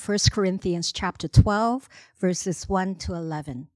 [0.00, 1.86] 1 Corinthians chapter 12,
[2.18, 3.68] verses 1 to 11.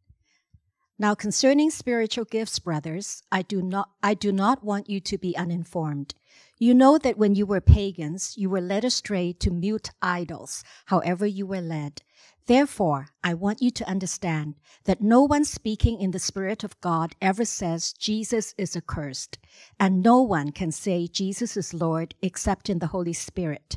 [0.99, 5.37] Now concerning spiritual gifts, brothers, I do not I do not want you to be
[5.37, 6.15] uninformed.
[6.59, 11.27] You know that when you were pagans, you were led astray to mute idols, however
[11.27, 12.01] you were led.
[12.47, 14.55] Therefore, I want you to understand
[14.85, 19.37] that no one speaking in the Spirit of God ever says Jesus is accursed,
[19.79, 23.77] and no one can say Jesus is Lord except in the Holy Spirit.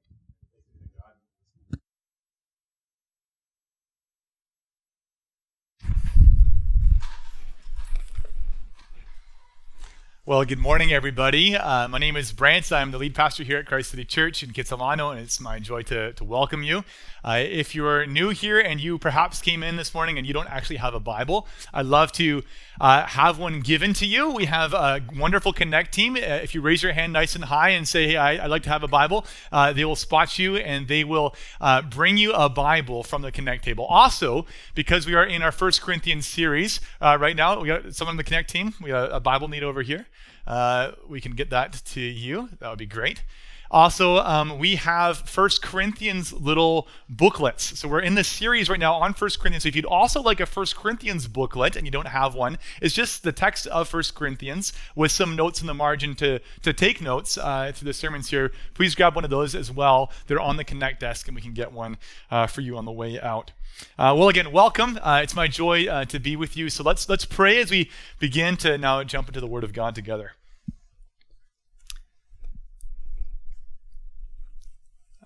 [10.23, 11.55] Well, good morning, everybody.
[11.55, 12.71] Uh, my name is Brant.
[12.71, 15.81] I'm the lead pastor here at Christ City Church in Kitsilano, and it's my joy
[15.81, 16.83] to, to welcome you.
[17.23, 20.47] Uh, if you're new here and you perhaps came in this morning and you don't
[20.47, 22.43] actually have a Bible, I'd love to
[22.79, 24.29] uh, have one given to you.
[24.29, 26.15] We have a wonderful Connect team.
[26.15, 28.63] Uh, if you raise your hand nice and high and say, hey, I, would like
[28.63, 32.31] to have a Bible, uh, they will spot you and they will uh, bring you
[32.33, 33.85] a Bible from the Connect table.
[33.85, 38.17] Also, because we are in our First Corinthians series right now, we got someone on
[38.17, 38.75] the Connect team.
[38.79, 40.05] We got a Bible need over here
[40.47, 42.49] uh, we can get that to you.
[42.59, 43.23] That would be great.
[43.71, 47.79] Also, um, we have First Corinthians little booklets.
[47.79, 49.63] So we're in this series right now on First Corinthians.
[49.63, 52.93] So if you'd also like a First Corinthians booklet and you don't have one, it's
[52.93, 57.01] just the text of First Corinthians with some notes in the margin to, to take
[57.01, 58.51] notes uh, through the sermons here.
[58.73, 60.11] Please grab one of those as well.
[60.27, 61.97] They're on the Connect desk and we can get one
[62.29, 63.53] uh, for you on the way out.
[63.97, 64.99] Uh, well, again, welcome.
[65.01, 66.69] Uh, it's my joy uh, to be with you.
[66.69, 67.89] So let's let's pray as we
[68.19, 70.33] begin to now jump into the Word of God together.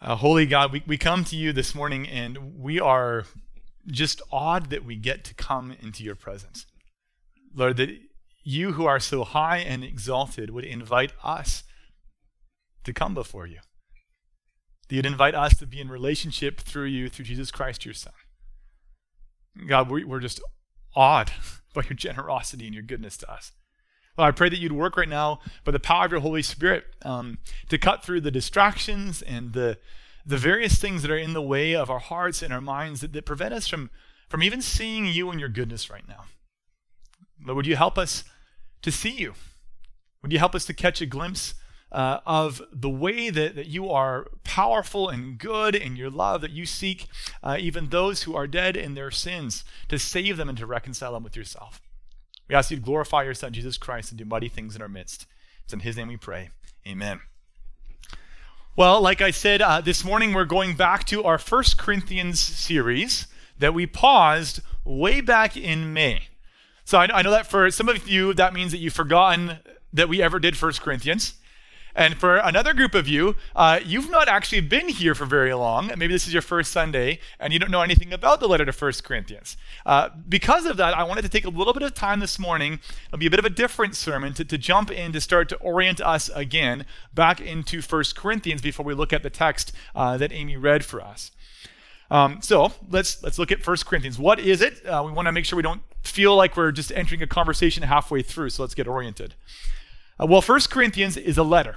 [0.06, 3.26] Uh, Holy God, we, we come to you this morning and we are
[3.88, 6.68] just awed that we get to come into your presence.
[7.56, 7.90] Lord, that
[8.44, 11.64] you who are so high and exalted would invite us
[12.84, 13.62] to come before you.
[14.90, 18.14] That you'd invite us to be in relationship through you, through Jesus Christ, your Son.
[19.68, 20.40] God, we're just
[20.96, 21.32] awed
[21.74, 23.54] by your generosity and your goodness to us.
[24.18, 26.86] Lord, I pray that you'd work right now by the power of your Holy Spirit
[27.04, 27.38] um,
[27.70, 29.78] to cut through the distractions and the,
[30.26, 33.12] the various things that are in the way of our hearts and our minds that,
[33.14, 33.90] that prevent us from,
[34.30, 36.26] from even seeing you and your goodness right now.
[37.46, 38.24] Lord, would you help us
[38.82, 39.34] to see you?
[40.22, 41.56] Would you help us to catch a glimpse
[41.92, 46.52] uh, of the way that, that you are powerful and good in your love, that
[46.52, 47.08] you seek
[47.44, 51.14] uh, even those who are dead in their sins to save them and to reconcile
[51.14, 51.82] them with yourself.
[52.48, 54.88] We ask you to glorify your Son, Jesus Christ, and do mighty things in our
[54.88, 55.26] midst.
[55.64, 56.50] It's in his name we pray.
[56.88, 57.22] Amen.
[58.76, 63.28] Well, like I said, uh, this morning we're going back to our First Corinthians series
[63.58, 66.28] that we paused way back in May.
[66.84, 69.60] So I, I know that for some of you, that means that you've forgotten
[69.94, 71.36] that we ever did First Corinthians.
[71.96, 75.88] And for another group of you, uh, you've not actually been here for very long.
[75.88, 78.74] Maybe this is your first Sunday, and you don't know anything about the letter to
[78.74, 79.56] First Corinthians.
[79.86, 82.80] Uh, because of that, I wanted to take a little bit of time this morning.
[83.08, 85.56] It'll be a bit of a different sermon to, to jump in to start to
[85.58, 90.34] orient us again back into First Corinthians before we look at the text uh, that
[90.34, 91.32] Amy read for us.
[92.12, 94.20] Um, so let's let's look at First Corinthians.
[94.20, 94.86] What is it?
[94.86, 97.84] Uh, we want to make sure we don't feel like we're just entering a conversation
[97.84, 98.52] halfway through.
[98.52, 99.34] So let's get oriented.
[100.20, 101.76] Uh, well, First Corinthians is a letter.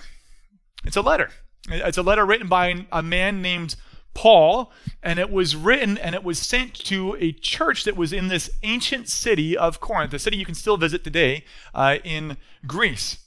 [0.85, 1.31] It's a letter.
[1.69, 3.77] It's a letter written by a man named
[4.15, 8.29] Paul, and it was written and it was sent to a church that was in
[8.29, 11.45] this ancient city of Corinth, a city you can still visit today
[11.75, 12.37] uh, in
[12.67, 13.19] Greece.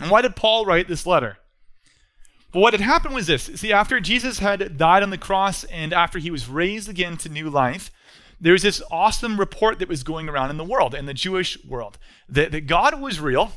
[0.00, 1.38] And why did Paul write this letter?
[2.52, 3.44] Well, what had happened was this.
[3.44, 7.28] See, after Jesus had died on the cross and after he was raised again to
[7.28, 7.90] new life,
[8.40, 11.62] there was this awesome report that was going around in the world, in the Jewish
[11.64, 11.98] world,
[12.28, 13.52] that, that God was real,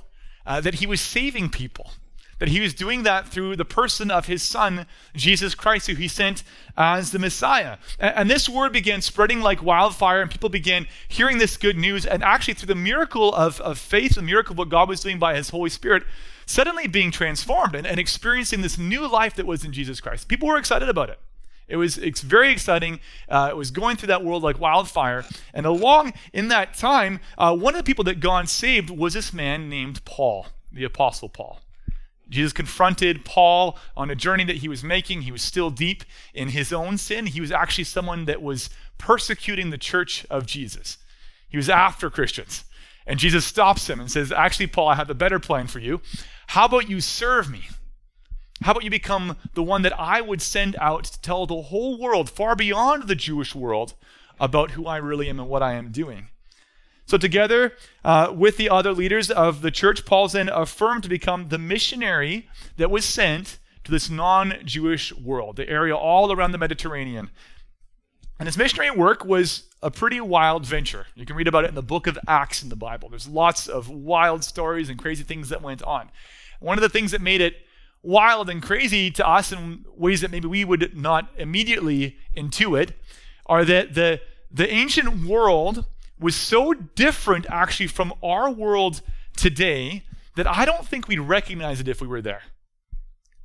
[0.45, 1.91] uh, that he was saving people,
[2.39, 6.07] that he was doing that through the person of his son, Jesus Christ, who he
[6.07, 6.43] sent
[6.75, 7.77] as the Messiah.
[7.99, 12.05] And, this word began spreading like wildfire, and people began hearing this good news.
[12.05, 15.19] And actually, through the miracle of, of faith, the miracle of what God was doing
[15.19, 16.03] by his Holy Spirit,
[16.45, 20.27] suddenly being transformed and, and experiencing this new life that was in Jesus Christ.
[20.27, 21.19] People were excited about it.
[21.71, 22.99] It was it's very exciting.
[23.29, 25.23] Uh, it was going through that world like wildfire.
[25.53, 29.31] And along in that time, uh, one of the people that God saved was this
[29.31, 31.61] man named Paul, the Apostle Paul.
[32.29, 35.21] Jesus confronted Paul on a journey that he was making.
[35.21, 36.03] He was still deep
[36.33, 37.25] in his own sin.
[37.25, 40.97] He was actually someone that was persecuting the church of Jesus.
[41.49, 42.65] He was after Christians.
[43.05, 46.01] And Jesus stops him and says, Actually, Paul, I have a better plan for you.
[46.47, 47.63] How about you serve me?
[48.61, 51.97] How about you become the one that I would send out to tell the whole
[51.99, 53.95] world, far beyond the Jewish world,
[54.39, 56.27] about who I really am and what I am doing?
[57.05, 57.73] So, together
[58.05, 62.47] uh, with the other leaders of the church, Paul's then affirmed to become the missionary
[62.77, 67.31] that was sent to this non Jewish world, the area all around the Mediterranean.
[68.39, 71.07] And his missionary work was a pretty wild venture.
[71.15, 73.09] You can read about it in the book of Acts in the Bible.
[73.09, 76.09] There's lots of wild stories and crazy things that went on.
[76.59, 77.55] One of the things that made it
[78.03, 82.93] wild and crazy to us in ways that maybe we would not immediately intuit
[83.45, 84.19] are that the,
[84.51, 85.85] the ancient world
[86.19, 89.01] was so different actually from our world
[89.35, 90.03] today
[90.35, 92.43] that I don't think we'd recognize it if we were there.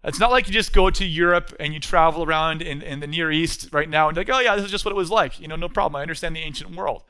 [0.05, 3.09] It's not like you just go to Europe and you travel around in, in the
[3.09, 5.41] Near East right now and like, oh yeah, this is just what it was like.
[5.41, 5.97] You know, no problem.
[5.97, 7.03] I understand the ancient world.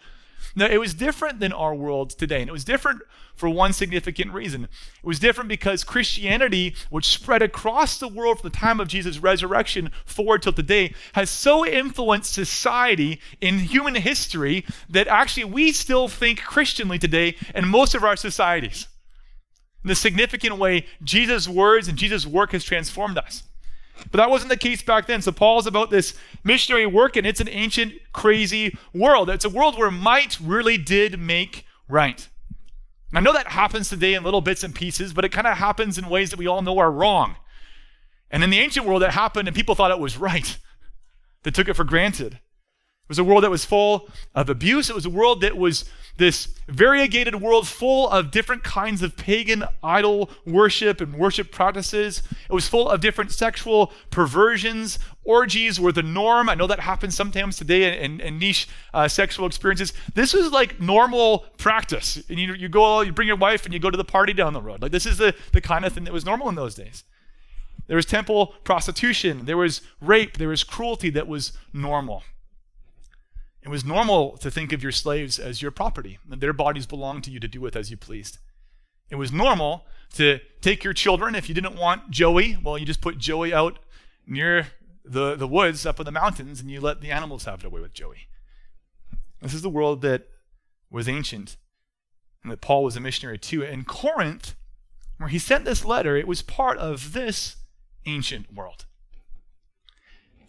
[0.54, 2.40] No, it was different than our world today.
[2.40, 3.02] And it was different
[3.34, 4.64] for one significant reason.
[4.64, 4.70] It
[5.02, 9.90] was different because Christianity, which spread across the world from the time of Jesus' resurrection
[10.04, 16.42] forward till today, has so influenced society in human history that actually we still think
[16.42, 18.88] Christianly today in most of our societies.
[19.84, 23.44] In the significant way, Jesus' words and Jesus' work has transformed us.
[24.10, 25.22] But that wasn't the case back then.
[25.22, 26.14] So Paul's about this
[26.44, 29.30] missionary work, and it's an ancient, crazy world.
[29.30, 32.28] It's a world where might really did make right.
[33.14, 35.96] I know that happens today in little bits and pieces, but it kind of happens
[35.96, 37.36] in ways that we all know are wrong.
[38.30, 40.58] And in the ancient world, it happened, and people thought it was right.
[41.42, 42.34] They took it for granted.
[42.34, 44.90] It was a world that was full of abuse.
[44.90, 45.84] It was a world that was
[46.16, 52.22] this variegated world full of different kinds of pagan idol worship and worship practices.
[52.48, 54.98] It was full of different sexual perversions.
[55.24, 56.48] Orgies were the norm.
[56.48, 59.92] I know that happens sometimes today in, in niche uh, sexual experiences.
[60.14, 62.22] This was like normal practice.
[62.28, 64.52] And you, you go, you bring your wife and you go to the party down
[64.52, 64.82] the road.
[64.82, 67.04] Like this is the, the kind of thing that was normal in those days.
[67.86, 69.44] There was temple prostitution.
[69.44, 70.38] There was rape.
[70.38, 72.24] There was cruelty that was normal.
[73.66, 77.24] It was normal to think of your slaves as your property, and their bodies belonged
[77.24, 78.38] to you to do with as you pleased.
[79.10, 81.34] It was normal to take your children.
[81.34, 83.80] If you didn't want Joey, well, you just put Joey out
[84.24, 84.68] near
[85.04, 87.80] the, the woods up in the mountains and you let the animals have it away
[87.80, 88.28] with Joey.
[89.42, 90.28] This is the world that
[90.88, 91.56] was ancient
[92.44, 93.62] and that Paul was a missionary to.
[93.62, 94.54] In Corinth,
[95.18, 97.56] where he sent this letter, it was part of this
[98.06, 98.84] ancient world.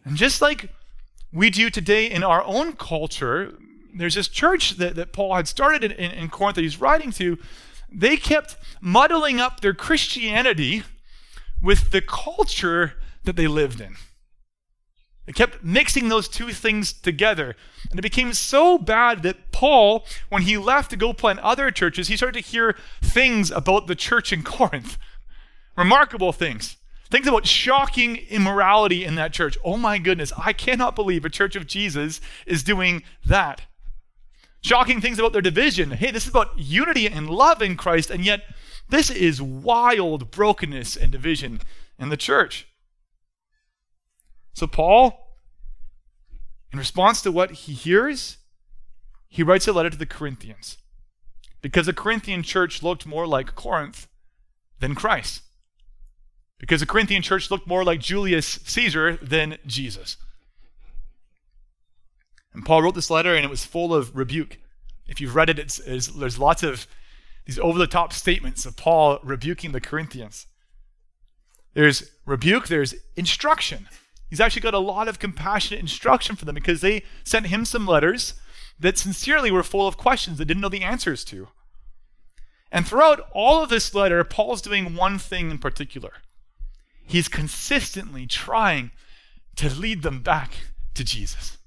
[0.05, 0.69] And just like
[1.31, 3.53] we do today in our own culture.
[3.93, 7.11] There's this church that, that Paul had started in, in, in Corinth that he's writing
[7.13, 7.37] to.
[7.91, 10.83] They kept muddling up their Christianity
[11.61, 12.93] with the culture
[13.23, 13.95] that they lived in.
[15.25, 17.55] They kept mixing those two things together.
[17.89, 22.07] And it became so bad that Paul, when he left to go plant other churches,
[22.07, 24.97] he started to hear things about the church in Corinth.
[25.75, 26.77] Remarkable things.
[27.09, 29.57] Think about shocking immorality in that church.
[29.63, 33.61] Oh my goodness, I cannot believe a church of Jesus is doing that.
[34.61, 35.91] Shocking things about their division.
[35.91, 38.43] Hey, this is about unity and love in Christ, and yet
[38.89, 41.61] this is wild brokenness and division
[41.97, 42.67] in the church.
[44.53, 45.37] So, Paul,
[46.73, 48.37] in response to what he hears,
[49.29, 50.77] he writes a letter to the Corinthians
[51.61, 54.07] because the Corinthian church looked more like Corinth
[54.79, 55.43] than Christ
[56.59, 60.17] because the Corinthian church looked more like Julius Caesar than Jesus.
[62.53, 64.57] And Paul wrote this letter, and it was full of rebuke.
[65.07, 66.87] If you've read it, it's, it's, there's lots of
[67.45, 70.47] these over the top statements of Paul rebuking the Corinthians.
[71.73, 73.87] There's rebuke, there's instruction.
[74.29, 77.85] He's actually got a lot of compassionate instruction for them because they sent him some
[77.85, 78.33] letters
[78.79, 81.47] that sincerely were full of questions that didn't know the answers to.
[82.71, 86.13] And throughout all of this letter, Paul's doing one thing in particular
[87.07, 88.91] he's consistently trying
[89.55, 90.51] to lead them back
[90.93, 91.57] to Jesus.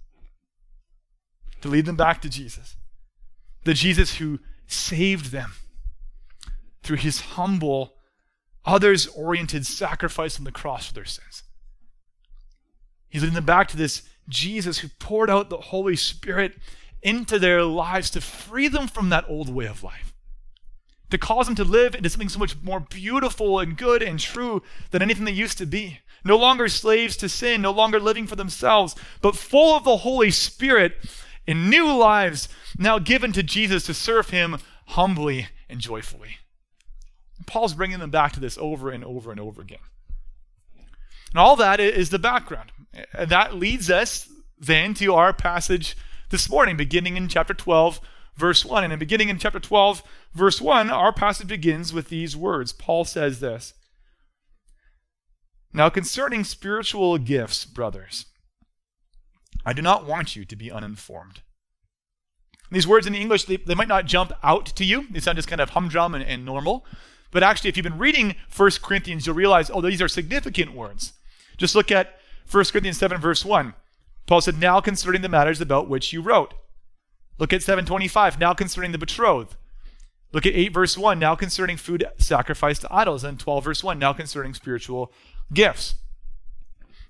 [1.62, 2.76] To lead them back to Jesus.
[3.64, 5.52] The Jesus who saved them
[6.82, 7.94] through his humble
[8.64, 11.42] others oriented sacrifice on the cross for their sins.
[13.08, 16.56] He's leading them back to this Jesus who poured out the Holy Spirit
[17.02, 20.09] into their lives to free them from that old way of life,
[21.10, 24.62] to cause them to live into something so much more beautiful and good and true
[24.90, 26.00] than anything they used to be.
[26.24, 30.30] No longer slaves to sin, no longer living for themselves, but full of the Holy
[30.30, 30.94] Spirit
[31.46, 32.48] in new lives
[32.78, 36.36] now given to Jesus to serve him humbly and joyfully.
[37.46, 39.78] Paul's bringing them back to this over and over and over again.
[41.30, 42.72] And all that is the background.
[43.14, 45.96] And that leads us then to our passage
[46.30, 48.00] this morning, beginning in chapter 12,
[48.40, 48.82] verse 1.
[48.82, 50.02] And in beginning in chapter 12,
[50.34, 52.72] verse 1, our passage begins with these words.
[52.72, 53.74] Paul says this
[55.72, 58.26] Now, concerning spiritual gifts, brothers,
[59.64, 61.42] I do not want you to be uninformed.
[62.72, 65.06] These words in the English, they, they might not jump out to you.
[65.10, 66.86] They sound just kind of humdrum and, and normal.
[67.30, 71.12] But actually, if you've been reading 1 Corinthians, you'll realize, oh, these are significant words.
[71.56, 72.18] Just look at
[72.50, 73.74] 1 Corinthians 7, verse 1.
[74.26, 76.54] Paul said, Now concerning the matters about which you wrote.
[77.40, 79.56] Look at 725, now concerning the betrothed.
[80.30, 83.24] Look at 8, verse 1, now concerning food sacrificed to idols.
[83.24, 85.10] And 12, verse 1, now concerning spiritual
[85.52, 85.94] gifts.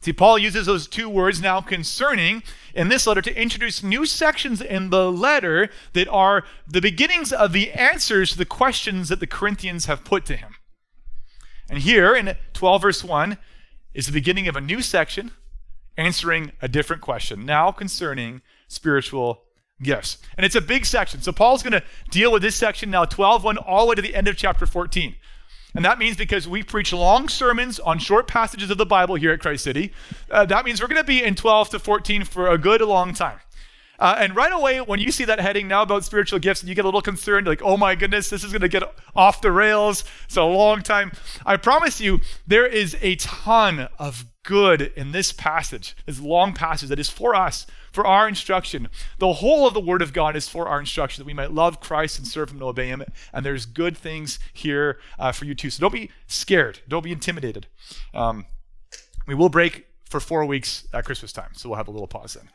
[0.00, 2.44] See, Paul uses those two words now concerning
[2.74, 7.52] in this letter to introduce new sections in the letter that are the beginnings of
[7.52, 10.54] the answers to the questions that the Corinthians have put to him.
[11.68, 13.36] And here in 12, verse 1,
[13.92, 15.32] is the beginning of a new section
[15.98, 19.42] answering a different question, now concerning spiritual
[19.82, 20.18] gifts.
[20.36, 21.22] And it's a big section.
[21.22, 24.02] So Paul's going to deal with this section now, 12, 1, all the way to
[24.02, 25.14] the end of chapter 14.
[25.74, 29.32] And that means because we preach long sermons on short passages of the Bible here
[29.32, 29.92] at Christ City,
[30.30, 33.14] uh, that means we're going to be in 12 to 14 for a good long
[33.14, 33.38] time.
[34.00, 36.74] Uh, and right away, when you see that heading now about spiritual gifts, and you
[36.74, 38.82] get a little concerned, like, oh my goodness, this is going to get
[39.14, 40.04] off the rails.
[40.24, 41.12] It's a long time.
[41.44, 46.88] I promise you, there is a ton of good in this passage, this long passage
[46.88, 48.88] that is for us, for our instruction.
[49.18, 51.80] The whole of the Word of God is for our instruction, that we might love
[51.80, 53.02] Christ and serve Him and obey Him.
[53.32, 55.70] And there's good things here uh, for you too.
[55.70, 57.66] So don't be scared, don't be intimidated.
[58.14, 58.46] Um,
[59.26, 62.34] we will break for four weeks at Christmas time, so we'll have a little pause
[62.34, 62.48] then.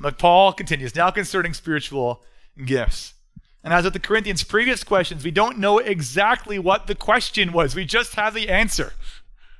[0.00, 2.22] But Paul continues now concerning spiritual
[2.64, 3.14] gifts.
[3.64, 7.74] And as with the Corinthians' previous questions, we don't know exactly what the question was.
[7.74, 8.92] We just have the answer,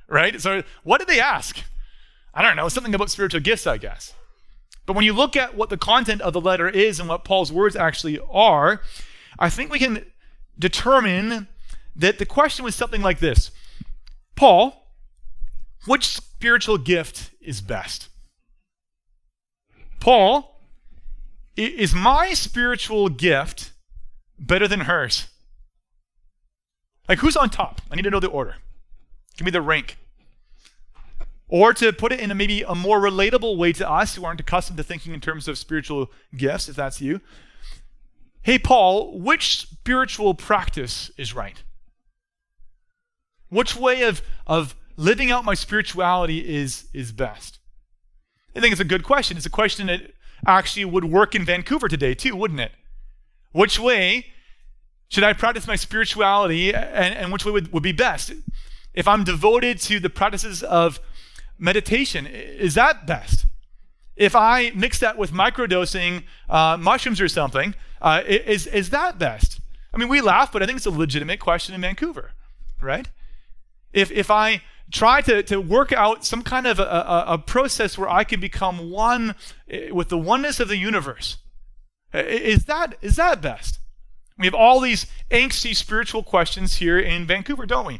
[0.07, 0.41] right?
[0.41, 1.63] So, what did they ask?
[2.33, 4.13] I don't know, something about spiritual gifts, I guess.
[4.85, 7.51] But when you look at what the content of the letter is and what Paul's
[7.51, 8.81] words actually are,
[9.39, 10.05] I think we can
[10.57, 11.47] determine
[11.95, 13.51] that the question was something like this
[14.35, 14.87] Paul,
[15.85, 18.09] which spiritual gift is best?
[19.99, 20.59] Paul,
[21.55, 23.71] is my spiritual gift
[24.39, 25.27] better than hers?
[27.07, 27.81] Like, who's on top?
[27.91, 28.55] I need to know the order.
[29.37, 29.97] Give me the rank.
[31.53, 34.39] Or to put it in a maybe a more relatable way to us who aren't
[34.39, 37.21] accustomed to thinking in terms of spiritual gifts, if that's you.
[38.41, 41.61] Hey, Paul, which spiritual practice is right?
[43.49, 47.59] Which way of, of living out my spirituality is, is best?
[48.55, 49.37] I think it's a good question.
[49.37, 50.11] It's a question that
[50.47, 52.71] actually would work in Vancouver today, too, wouldn't it?
[53.51, 54.25] Which way
[55.07, 58.33] should I practice my spirituality and, and which way would, would be best?
[58.95, 60.99] If I'm devoted to the practices of
[61.63, 63.45] meditation, is that best?
[64.15, 69.61] If I mix that with microdosing uh, mushrooms or something, uh, is, is that best?
[69.93, 72.31] I mean, we laugh, but I think it's a legitimate question in Vancouver,
[72.81, 73.09] right?
[73.93, 77.97] If, if I try to, to work out some kind of a, a, a process
[77.97, 79.35] where I can become one
[79.69, 81.37] eh, with the oneness of the universe.
[82.13, 83.79] Is that, is that best?
[84.37, 87.99] We have all these angsty spiritual questions here in Vancouver, don't we?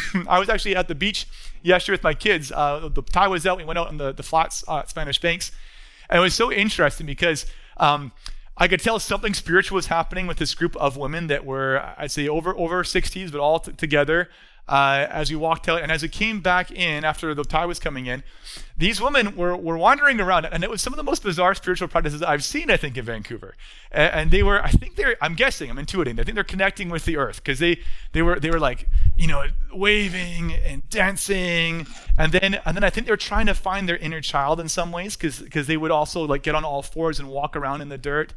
[0.28, 1.26] I was actually at the beach
[1.62, 2.52] yesterday with my kids.
[2.52, 3.58] Uh, the tide was out.
[3.58, 5.52] We went out on the, the flat uh, Spanish banks.
[6.08, 7.46] And it was so interesting because
[7.78, 8.12] um,
[8.56, 12.10] I could tell something spiritual was happening with this group of women that were, I'd
[12.10, 14.28] say, over over 60s, but all t- together
[14.68, 15.82] uh, as we walked out.
[15.82, 18.22] And as we came back in after the tide was coming in,
[18.76, 21.88] these women were, were wandering around, and it was some of the most bizarre spiritual
[21.88, 23.54] practices I've seen, I think, in Vancouver.
[23.90, 26.88] And, and they were, I think they're, I'm guessing, I'm intuiting, I think they're connecting
[26.88, 27.80] with the earth because they,
[28.12, 28.88] they were, they were like,
[29.22, 31.86] you know, waving and dancing,
[32.18, 34.90] and then, and then I think they're trying to find their inner child in some
[34.90, 37.88] ways because, because they would also like get on all fours and walk around in
[37.88, 38.34] the dirt.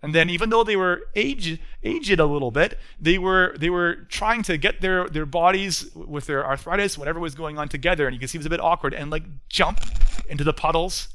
[0.00, 4.06] And then, even though they were aged, aged a little bit, they were, they were
[4.08, 8.14] trying to get their, their bodies with their arthritis, whatever was going on together, and
[8.14, 9.80] you can see it was a bit awkward, and like jump
[10.28, 11.08] into the puddles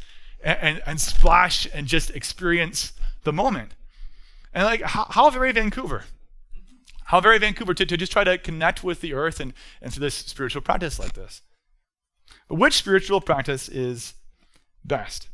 [0.43, 2.91] and, and, and splash and just experience
[3.23, 3.71] the moment.
[4.53, 6.03] And like, how, how very Vancouver?
[7.05, 10.01] How very Vancouver to, to just try to connect with the earth and, and through
[10.01, 11.41] this spiritual practice like this.
[12.47, 14.13] But which spiritual practice is
[14.83, 15.29] best?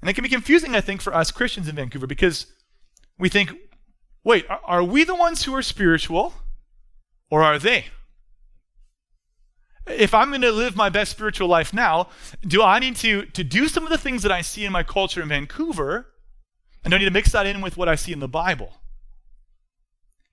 [0.00, 2.46] And it can be confusing, I think, for us Christians in Vancouver because
[3.18, 3.52] we think,
[4.24, 6.34] wait, are we the ones who are spiritual
[7.30, 7.86] or are they?
[9.86, 12.08] If I'm going to live my best spiritual life now,
[12.42, 14.82] do I need to, to do some of the things that I see in my
[14.82, 16.06] culture in Vancouver?
[16.84, 18.74] And do I need to mix that in with what I see in the Bible?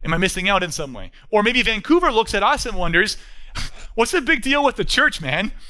[0.03, 1.12] Am I missing out in some way?
[1.29, 3.17] Or maybe Vancouver looks at us and wonders,
[3.95, 5.51] what's the big deal with the church, man?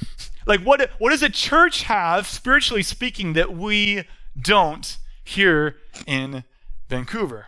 [0.45, 4.03] Like, what, what does a church have, spiritually speaking, that we
[4.37, 6.43] don't here in
[6.89, 7.47] Vancouver?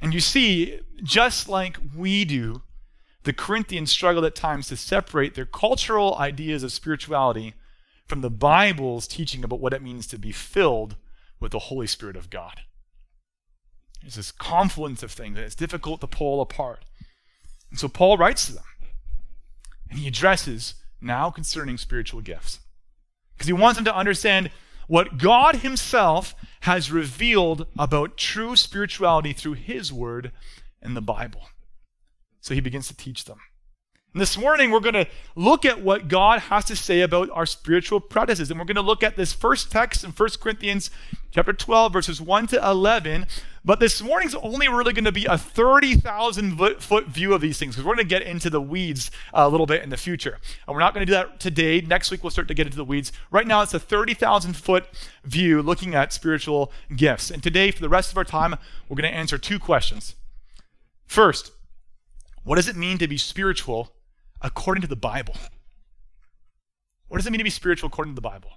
[0.00, 2.62] And you see, just like we do,
[3.24, 7.54] the Corinthians struggled at times to separate their cultural ideas of spirituality
[8.06, 10.96] from the Bible's teaching about what it means to be filled
[11.40, 12.62] with the Holy Spirit of God.
[14.00, 16.84] There's this confluence of things that it's difficult to pull apart.
[17.70, 18.64] And so Paul writes to them,
[19.90, 22.60] and he addresses now concerning spiritual gifts.
[23.34, 24.50] Because he wants them to understand
[24.86, 30.32] what God himself has revealed about true spirituality through his word
[30.82, 31.48] in the Bible.
[32.40, 33.38] So he begins to teach them.
[34.18, 35.06] And this morning, we're going to
[35.36, 38.50] look at what God has to say about our spiritual practices.
[38.50, 40.90] And we're going to look at this first text in 1 Corinthians
[41.30, 43.28] chapter 12, verses 1 to 11.
[43.64, 47.76] But this morning's only really going to be a 30,000 foot view of these things
[47.76, 50.38] because we're going to get into the weeds a little bit in the future.
[50.66, 51.80] And we're not going to do that today.
[51.80, 53.12] Next week, we'll start to get into the weeds.
[53.30, 54.86] Right now, it's a 30,000 foot
[55.22, 57.30] view looking at spiritual gifts.
[57.30, 58.56] And today, for the rest of our time,
[58.88, 60.16] we're going to answer two questions.
[61.06, 61.52] First,
[62.42, 63.92] what does it mean to be spiritual
[64.42, 65.36] according to the Bible?
[67.08, 68.50] What does it mean to be spiritual according to the Bible?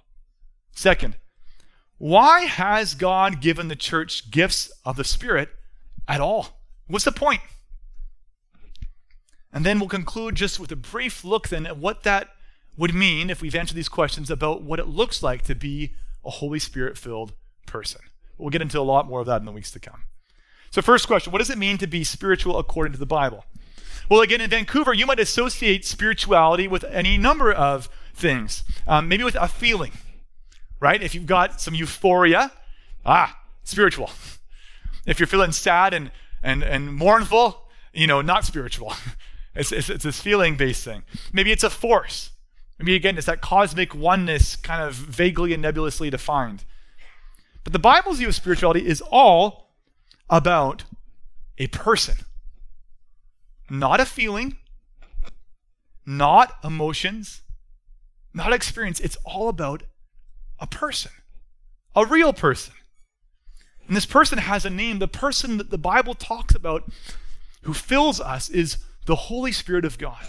[0.72, 1.16] Second,
[1.98, 5.50] why has God given the church gifts of the Spirit
[6.08, 6.60] at all?
[6.86, 7.40] What's the point?
[9.52, 12.28] And then we'll conclude just with a brief look then at what that
[12.76, 16.30] would mean if we've answered these questions about what it looks like to be a
[16.30, 17.34] Holy Spirit filled
[17.66, 18.00] person.
[18.38, 20.04] We'll get into a lot more of that in the weeks to come.
[20.70, 23.44] So, first question what does it mean to be spiritual according to the Bible?
[24.12, 28.62] Well, again, in Vancouver, you might associate spirituality with any number of things.
[28.86, 29.92] Um, maybe with a feeling,
[30.80, 31.02] right?
[31.02, 32.52] If you've got some euphoria,
[33.06, 34.10] ah, spiritual.
[35.06, 36.10] If you're feeling sad and,
[36.42, 37.62] and, and mournful,
[37.94, 38.92] you know, not spiritual.
[39.54, 41.02] It's, it's, it's this feeling based thing.
[41.30, 42.30] Maybe it's a force.
[42.78, 46.64] Maybe again, it's that cosmic oneness kind of vaguely and nebulously defined.
[47.62, 49.74] But the Bible's view of spirituality is all
[50.30, 50.84] about
[51.58, 52.16] a person.
[53.72, 54.58] Not a feeling,
[56.04, 57.40] not emotions,
[58.34, 59.00] not experience.
[59.00, 59.82] It's all about
[60.58, 61.10] a person,
[61.96, 62.74] a real person.
[63.86, 64.98] And this person has a name.
[64.98, 66.84] The person that the Bible talks about
[67.62, 70.22] who fills us is the Holy Spirit of God.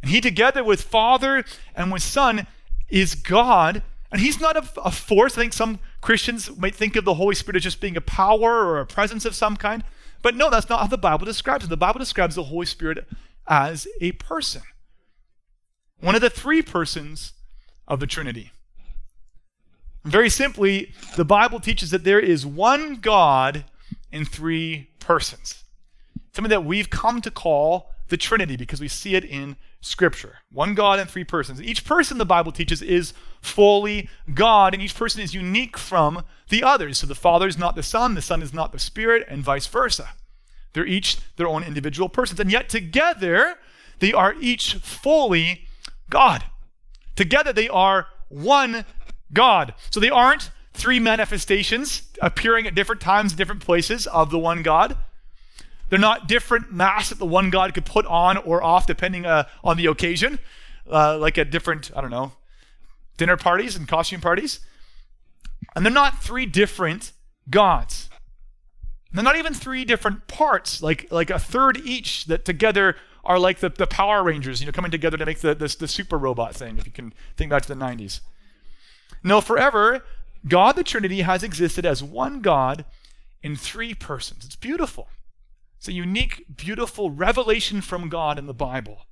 [0.00, 2.46] And he, together with Father and with Son,
[2.88, 3.82] is God.
[4.10, 5.36] And he's not a, a, force.
[5.36, 8.64] I think some Christians might think of the Holy Spirit as just being a power
[8.64, 9.84] or a presence of some kind.
[10.24, 11.68] But no, that's not how the Bible describes it.
[11.68, 13.06] The Bible describes the Holy Spirit
[13.46, 14.62] as a person,
[16.00, 17.34] one of the three persons
[17.86, 18.50] of the Trinity.
[20.02, 23.66] Very simply, the Bible teaches that there is one God
[24.10, 25.62] in three persons.
[26.32, 30.38] Something that we've come to call the Trinity because we see it in Scripture.
[30.50, 31.60] One God and three persons.
[31.60, 36.62] Each person the Bible teaches is fully God, and each person is unique from the
[36.62, 36.98] others.
[36.98, 39.66] So the Father is not the Son, the Son is not the Spirit, and vice
[39.66, 40.10] versa.
[40.72, 43.56] They're each their own individual persons, and yet together
[43.98, 45.68] they are each fully
[46.08, 46.44] God.
[47.14, 48.86] Together they are one
[49.34, 49.74] God.
[49.90, 54.96] So they aren't three manifestations appearing at different times, different places of the one God.
[55.88, 59.44] They're not different masks that the one God could put on or off depending uh,
[59.62, 60.38] on the occasion,
[60.90, 62.32] uh, like at different, I don't know,
[63.16, 64.60] dinner parties and costume parties.
[65.76, 67.12] And they're not three different
[67.50, 68.08] gods.
[69.12, 73.60] They're not even three different parts, like, like a third each that together are like
[73.60, 76.54] the, the Power Rangers, you know, coming together to make the, the, the super robot
[76.54, 78.20] thing, if you can think back to the 90s.
[79.22, 80.04] No, forever,
[80.46, 82.84] God the Trinity has existed as one God
[83.42, 84.44] in three persons.
[84.44, 85.08] It's beautiful.
[85.84, 89.02] It's a unique, beautiful revelation from God in the Bible.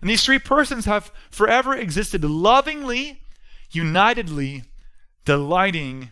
[0.00, 3.20] And these three persons have forever existed lovingly,
[3.70, 4.64] unitedly,
[5.24, 6.10] delighting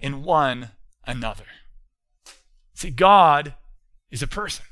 [0.00, 0.70] in one
[1.06, 1.44] another.
[2.74, 3.54] See, God
[4.10, 4.64] is a person.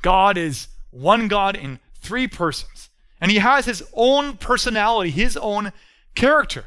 [0.00, 2.88] God is one God in three persons.
[3.20, 5.70] And he has his own personality, his own
[6.14, 6.64] character.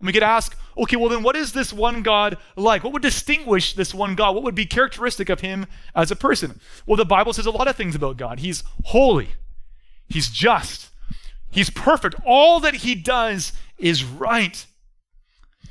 [0.00, 2.84] And we could ask, okay, well, then what is this one God like?
[2.84, 4.34] What would distinguish this one God?
[4.34, 6.60] What would be characteristic of him as a person?
[6.86, 8.40] Well, the Bible says a lot of things about God.
[8.40, 9.30] He's holy,
[10.08, 10.90] he's just,
[11.50, 12.16] he's perfect.
[12.24, 14.66] All that he does is right.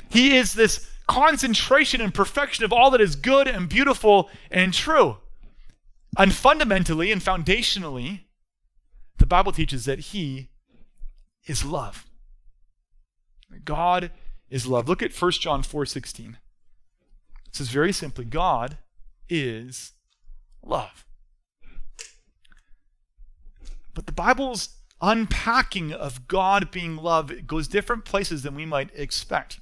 [0.10, 5.18] He is this concentration and perfection of all that is good and beautiful and true.
[6.18, 8.22] And fundamentally and foundationally,
[9.18, 10.50] the Bible teaches that he
[11.46, 12.06] is love.
[13.66, 14.12] God
[14.54, 14.88] is love.
[14.88, 16.38] Look at 1 John 4:16.
[17.48, 18.78] It says very simply, God
[19.28, 19.94] is
[20.62, 21.06] love.
[23.96, 24.70] But the Bible's
[25.02, 29.60] unpacking of God being love goes different places than we might expect.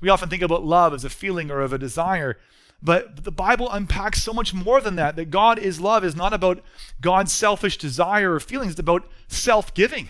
[0.00, 2.38] We often think about love as a feeling or of a desire,
[2.82, 5.16] but the Bible unpacks so much more than that.
[5.16, 6.62] That God is love is not about
[7.02, 10.08] God's selfish desire or feelings, it's about self giving.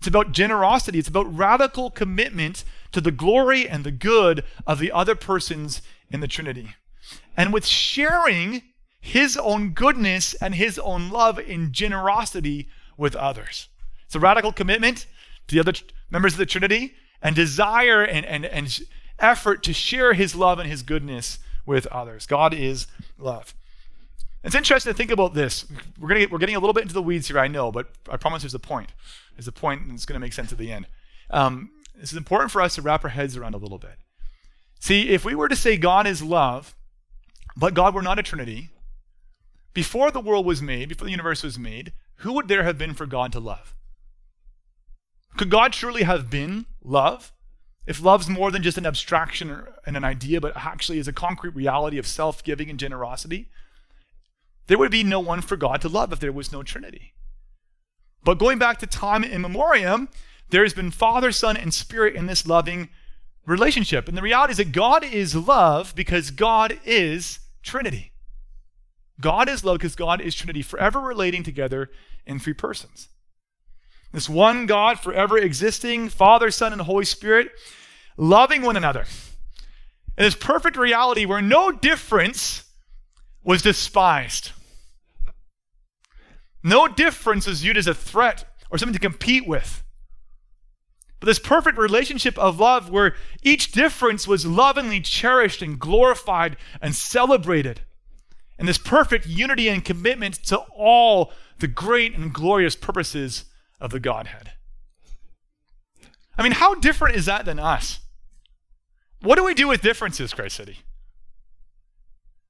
[0.00, 0.98] It's about generosity.
[0.98, 6.20] It's about radical commitment to the glory and the good of the other persons in
[6.20, 6.74] the Trinity.
[7.36, 8.62] And with sharing
[9.00, 13.68] his own goodness and his own love in generosity with others.
[14.04, 15.06] It's a radical commitment
[15.48, 15.72] to the other
[16.10, 18.80] members of the Trinity and desire and, and, and
[19.18, 22.26] effort to share his love and his goodness with others.
[22.26, 22.86] God is
[23.18, 23.54] love.
[24.42, 25.66] It's interesting to think about this.
[25.98, 27.90] We're, gonna get, we're getting a little bit into the weeds here, I know, but
[28.08, 28.92] I promise there's a point.
[29.36, 30.86] There's a point, and it's going to make sense at the end.
[31.30, 33.96] Um, this is important for us to wrap our heads around a little bit.
[34.80, 36.74] See, if we were to say God is love,
[37.56, 38.70] but God were not a Trinity,
[39.74, 42.94] before the world was made, before the universe was made, who would there have been
[42.94, 43.74] for God to love?
[45.36, 47.32] Could God truly have been love?
[47.86, 51.54] If love's more than just an abstraction and an idea, but actually is a concrete
[51.54, 53.48] reality of self giving and generosity,
[54.66, 57.12] there would be no one for God to love if there was no Trinity.
[58.22, 60.08] But going back to time in memoriam,
[60.50, 62.88] there has been Father, Son, and Spirit in this loving
[63.46, 64.08] relationship.
[64.08, 68.12] And the reality is that God is love because God is Trinity.
[69.20, 71.90] God is love because God is Trinity, forever relating together
[72.26, 73.08] in three persons.
[74.12, 77.50] This one God forever existing, Father, Son, and Holy Spirit,
[78.16, 79.04] loving one another.
[80.16, 82.64] In this perfect reality where no difference
[83.42, 84.52] was despised.
[86.62, 89.82] No difference was viewed as a threat or something to compete with.
[91.20, 96.94] But this perfect relationship of love where each difference was lovingly cherished and glorified and
[96.94, 97.82] celebrated.
[98.58, 103.44] And this perfect unity and commitment to all the great and glorious purposes
[103.80, 104.52] of the Godhead.
[106.38, 108.00] I mean, how different is that than us?
[109.20, 110.78] What do we do with differences, Christ City?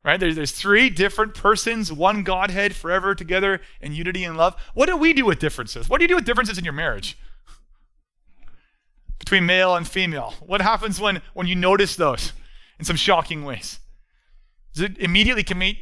[0.05, 0.19] Right?
[0.19, 4.55] There's, there's three different persons, one Godhead forever together in unity and love.
[4.75, 5.89] What do we do with differences?
[5.89, 7.19] What do you do with differences in your marriage?
[9.21, 10.35] Between male and female.
[10.41, 12.33] What happens when, when you notice those
[12.79, 13.79] in some shocking ways?
[14.75, 15.77] Does it immediately commit,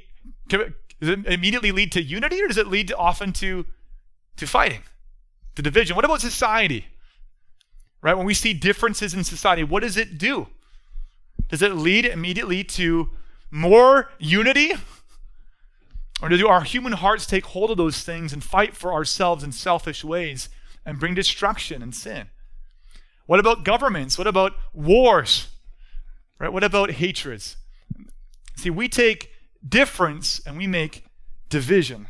[0.48, 0.60] does
[1.00, 3.64] it immediately lead to unity or does it lead to often to,
[4.36, 4.82] to fighting?
[5.58, 5.94] the division.
[5.94, 6.86] What about society?
[8.00, 8.16] Right?
[8.16, 10.46] When we see differences in society, what does it do?
[11.48, 13.10] Does it lead immediately to
[13.50, 14.72] more unity?
[16.22, 19.52] Or do our human hearts take hold of those things and fight for ourselves in
[19.52, 20.48] selfish ways
[20.86, 22.28] and bring destruction and sin?
[23.28, 24.16] What about governments?
[24.16, 25.48] What about wars?
[26.38, 26.50] Right?
[26.50, 27.58] What about hatreds?
[28.56, 29.30] See, we take
[29.68, 31.04] difference and we make
[31.50, 32.08] division.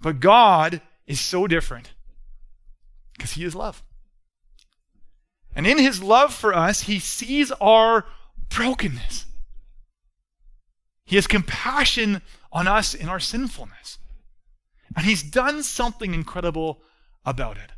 [0.00, 1.92] But God is so different.
[3.12, 3.82] Because he is love.
[5.54, 8.06] And in his love for us, he sees our
[8.48, 9.26] brokenness.
[11.04, 13.98] He has compassion on us in our sinfulness.
[14.96, 16.80] And he's done something incredible
[17.26, 17.72] about it.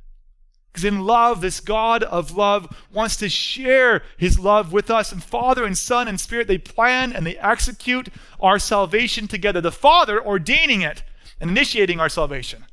[0.72, 5.10] Because in love, this God of love wants to share his love with us.
[5.10, 9.60] And Father and Son and Spirit, they plan and they execute our salvation together.
[9.60, 11.02] The Father ordaining it
[11.40, 12.66] and initiating our salvation.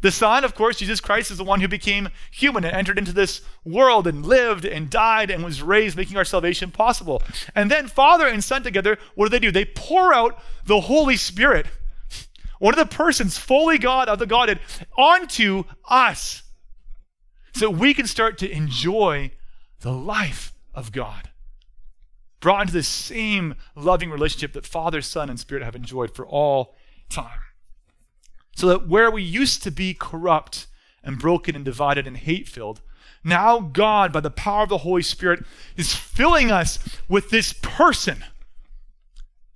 [0.00, 3.12] The Son, of course, Jesus Christ, is the one who became human and entered into
[3.12, 7.22] this world and lived and died and was raised, making our salvation possible.
[7.54, 9.50] And then Father and Son together, what do they do?
[9.50, 11.66] They pour out the Holy Spirit,
[12.60, 14.60] one of the persons, fully God of the Godhead,
[14.96, 16.42] onto us
[17.58, 19.32] so we can start to enjoy
[19.80, 21.30] the life of God.
[22.40, 26.76] Brought into the same loving relationship that Father, Son, and Spirit have enjoyed for all
[27.08, 27.40] time.
[28.54, 30.68] So that where we used to be corrupt
[31.02, 32.80] and broken and divided and hate filled,
[33.24, 35.44] now God, by the power of the Holy Spirit,
[35.76, 38.24] is filling us with this person.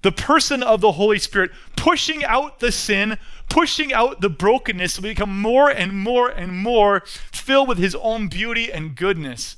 [0.02, 5.02] The person of the Holy Spirit, pushing out the sin, pushing out the brokenness, so
[5.02, 9.56] we become more and more and more filled with His own beauty and goodness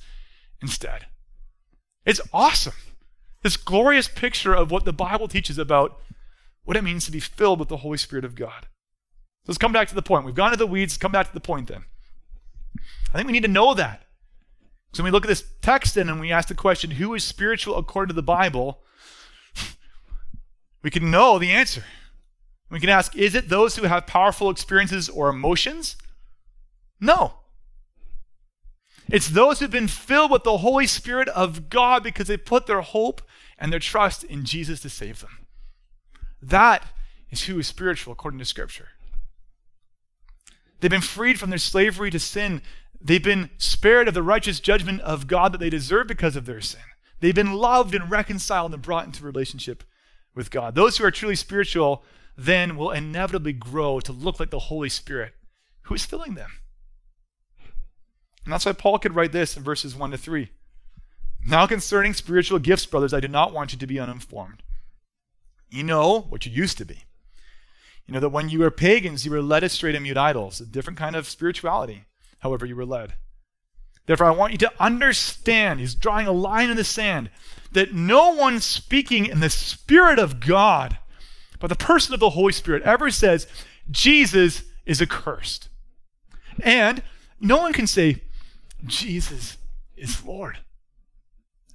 [0.60, 1.06] instead.
[2.04, 2.74] It's awesome.
[3.42, 5.98] This glorious picture of what the Bible teaches about
[6.64, 8.66] what it means to be filled with the Holy Spirit of God.
[9.44, 10.24] So let's come back to the point.
[10.24, 11.84] We've gone to the weeds, come back to the point then.
[13.12, 14.02] I think we need to know that.
[14.92, 17.24] So when we look at this text then and we ask the question, who is
[17.24, 18.80] spiritual according to the Bible?
[20.84, 21.82] We can know the answer.
[22.70, 25.96] We can ask, is it those who have powerful experiences or emotions?
[27.00, 27.32] No.
[29.08, 32.82] It's those who've been filled with the Holy Spirit of God because they put their
[32.82, 33.22] hope
[33.58, 35.46] and their trust in Jesus to save them.
[36.42, 36.84] That
[37.30, 38.88] is who is spiritual according to Scripture.
[40.80, 42.60] They've been freed from their slavery to sin.
[43.00, 46.60] They've been spared of the righteous judgment of God that they deserve because of their
[46.60, 46.82] sin.
[47.20, 49.82] They've been loved and reconciled and brought into relationship
[50.34, 50.74] with God.
[50.74, 52.02] Those who are truly spiritual
[52.36, 55.34] then will inevitably grow to look like the Holy Spirit
[55.82, 56.50] who is filling them.
[58.44, 60.50] And that's why Paul could write this in verses 1 to 3.
[61.46, 64.62] Now, concerning spiritual gifts, brothers, I do not want you to be uninformed.
[65.70, 67.04] You know what you used to be.
[68.06, 70.66] You know that when you were pagans, you were led astray to mute idols, a
[70.66, 72.04] different kind of spirituality,
[72.40, 73.14] however, you were led.
[74.06, 77.30] Therefore, I want you to understand, he's drawing a line in the sand,
[77.72, 80.98] that no one speaking in the Spirit of God,
[81.58, 83.46] but the person of the Holy Spirit, ever says,
[83.90, 85.68] Jesus is accursed.
[86.62, 87.02] And
[87.40, 88.22] no one can say,
[88.84, 89.56] Jesus
[89.96, 90.58] is Lord,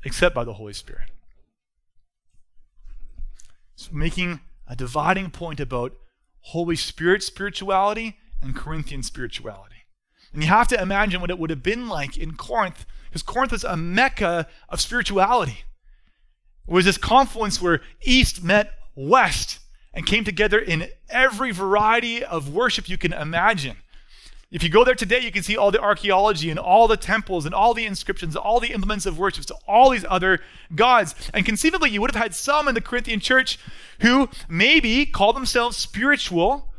[0.04, 1.10] except by the Holy Spirit.
[3.76, 5.94] So making a dividing point about
[6.42, 9.79] Holy Spirit spirituality and Corinthian spirituality.
[10.34, 13.52] And you have to imagine what it would have been like in Corinth, because Corinth
[13.52, 15.64] was a mecca of spirituality.
[16.68, 19.60] It was this confluence where East met West
[19.94, 23.78] and came together in every variety of worship you can imagine.
[24.52, 27.46] If you go there today, you can see all the archaeology and all the temples
[27.46, 30.40] and all the inscriptions, all the implements of worship to all these other
[30.74, 31.14] gods.
[31.34, 33.60] And conceivably, you would have had some in the Corinthian church
[34.02, 36.74] who maybe call themselves spiritual,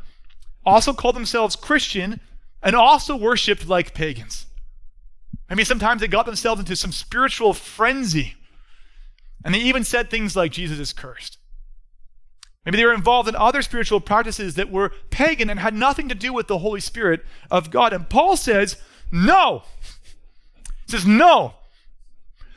[0.65, 2.19] also call themselves Christian,
[2.63, 4.45] and also worshiped like pagans.
[5.49, 8.35] I mean, sometimes they got themselves into some spiritual frenzy.
[9.43, 11.37] And they even said things like, Jesus is cursed.
[12.65, 16.15] Maybe they were involved in other spiritual practices that were pagan and had nothing to
[16.15, 17.91] do with the Holy Spirit of God.
[17.91, 18.77] And Paul says,
[19.11, 19.63] no.
[20.85, 21.55] He says, no.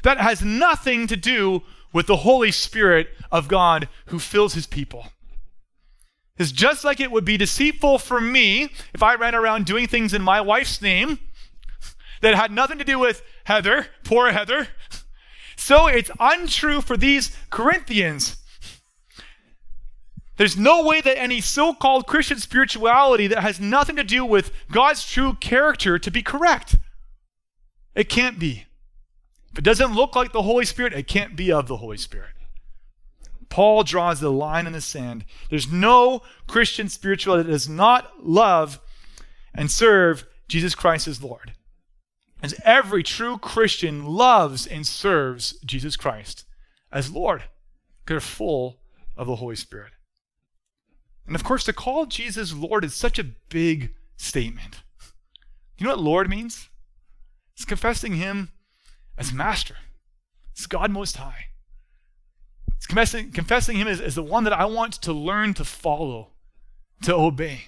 [0.03, 1.62] That has nothing to do
[1.93, 5.07] with the Holy Spirit of God who fills his people.
[6.37, 10.12] It's just like it would be deceitful for me if I ran around doing things
[10.12, 11.18] in my wife's name
[12.23, 14.68] that had nothing to do with Heather, poor Heather.
[15.57, 18.37] So it's untrue for these Corinthians
[20.37, 24.51] there's no way that any so called Christian spirituality that has nothing to do with
[24.70, 26.77] God's true character to be correct.
[27.94, 28.64] It can't be.
[29.53, 32.34] If it doesn't look like the Holy Spirit, it can't be of the Holy Spirit.
[33.55, 35.25] Paul draws the line in the sand.
[35.49, 38.81] There's no Christian spirituality that does not love
[39.55, 41.53] and serve Jesus Christ as Lord.
[42.43, 46.45] As every true Christian loves and serves Jesus Christ
[46.90, 47.45] as Lord.
[48.05, 48.81] because They're full
[49.17, 49.93] of the Holy Spirit.
[51.25, 54.83] And of course, to call Jesus Lord is such a big statement.
[55.79, 56.71] You know what Lord means?
[57.55, 58.49] It's confessing Him
[59.17, 59.77] as Master.
[60.51, 61.51] It's God Most High.
[62.77, 66.33] It's confessing, confessing Him as, as the one that I want to learn to follow,
[67.03, 67.67] to obey.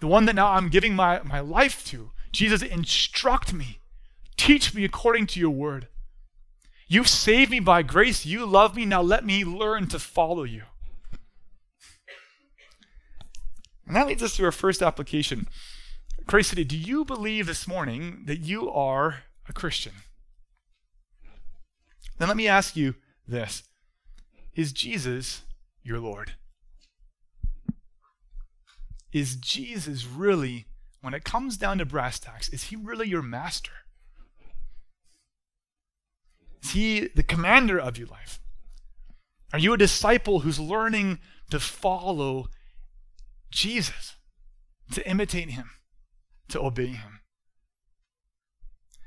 [0.00, 2.10] The one that now I'm giving my, my life to.
[2.32, 3.78] Jesus, instruct me.
[4.36, 5.88] Teach me according to your word.
[6.88, 8.26] You've saved me by grace.
[8.26, 8.84] You love me.
[8.84, 10.64] Now let me learn to follow you.
[13.86, 15.46] And that leads us to our first application.
[16.26, 19.92] Christ City, do you believe this morning that you are a Christian?
[22.18, 22.94] Then let me ask you
[23.26, 23.62] this
[24.54, 25.42] Is Jesus
[25.82, 26.32] your Lord?
[29.12, 30.66] Is Jesus really,
[31.00, 33.72] when it comes down to brass tacks, is he really your master?
[36.62, 38.40] Is he the commander of your life?
[39.52, 42.48] Are you a disciple who's learning to follow
[43.54, 44.16] Jesus,
[44.92, 45.70] to imitate him,
[46.48, 47.20] to obey him.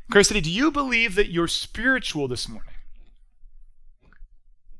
[0.09, 2.73] Christ City, do you believe that you're spiritual this morning?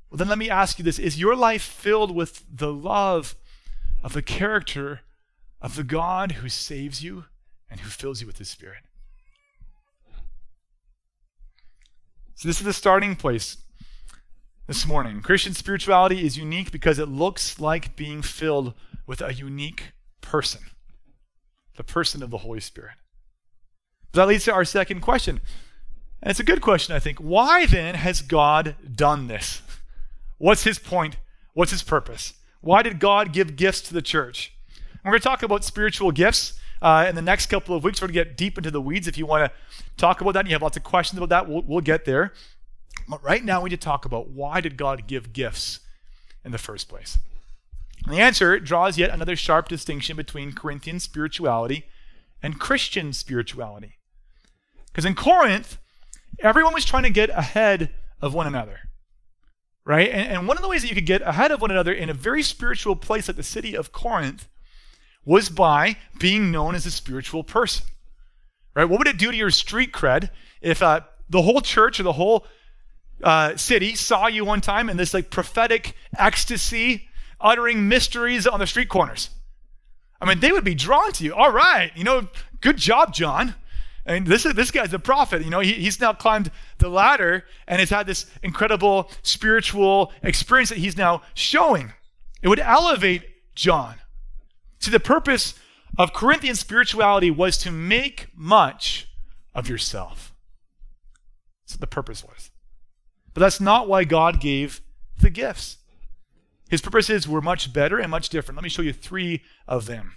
[0.09, 3.35] Well, then let me ask you this Is your life filled with the love
[4.03, 5.01] of the character
[5.61, 7.25] of the God who saves you
[7.69, 8.83] and who fills you with his Spirit?
[12.35, 13.57] So, this is the starting place
[14.67, 15.21] this morning.
[15.21, 18.73] Christian spirituality is unique because it looks like being filled
[19.05, 20.61] with a unique person
[21.77, 22.95] the person of the Holy Spirit.
[24.11, 25.39] But that leads to our second question
[26.21, 27.19] And it's a good question, I think.
[27.19, 29.61] Why then has God done this?
[30.37, 31.17] What's his point?
[31.53, 32.33] What's his purpose?
[32.61, 34.53] Why did God give gifts to the church?
[35.03, 38.01] We're going to talk about spiritual gifts uh, in the next couple of weeks.
[38.01, 39.07] We're going to get deep into the weeds.
[39.07, 41.49] If you want to talk about that and you have lots of questions about that,
[41.49, 42.33] we'll, we'll get there.
[43.07, 45.79] But right now, we need to talk about why did God give gifts
[46.43, 47.17] in the first place?
[48.05, 51.85] And the answer draws yet another sharp distinction between Corinthian spirituality
[52.43, 53.97] and Christian spirituality.
[54.87, 55.77] Because in Corinth,
[56.39, 58.86] everyone was trying to get ahead of one another.
[59.87, 60.09] Right?
[60.09, 62.09] And, and one of the ways that you could get ahead of one another in
[62.09, 64.49] a very spiritual place like the city of Corinth
[65.23, 67.85] was by being known as a spiritual person.
[68.75, 68.83] Right?
[68.83, 70.29] What would it do to your street cred
[70.61, 72.45] if uh, the whole church or the whole
[73.23, 77.07] uh, city saw you one time in this like prophetic ecstasy,
[77.39, 79.29] uttering mysteries on the street corners?
[80.19, 81.33] I mean, they would be drawn to you.
[81.33, 82.27] All right, you know,
[82.59, 83.55] good job, John.
[84.07, 85.43] And this is this guy's a prophet.
[85.43, 90.69] You know, he, he's now climbed the ladder and has had this incredible spiritual experience
[90.69, 91.91] that he's now showing.
[92.41, 93.95] It would elevate John.
[94.79, 95.55] See, the purpose
[95.97, 99.09] of Corinthian spirituality was to make much
[99.53, 100.33] of yourself.
[101.65, 102.49] That's what the purpose was.
[103.33, 104.81] But that's not why God gave
[105.19, 105.77] the gifts.
[106.69, 108.55] His purposes were much better and much different.
[108.55, 110.15] Let me show you three of them.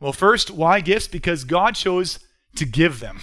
[0.00, 1.08] Well, first, why gifts?
[1.08, 2.18] Because God chose
[2.56, 3.20] to give them.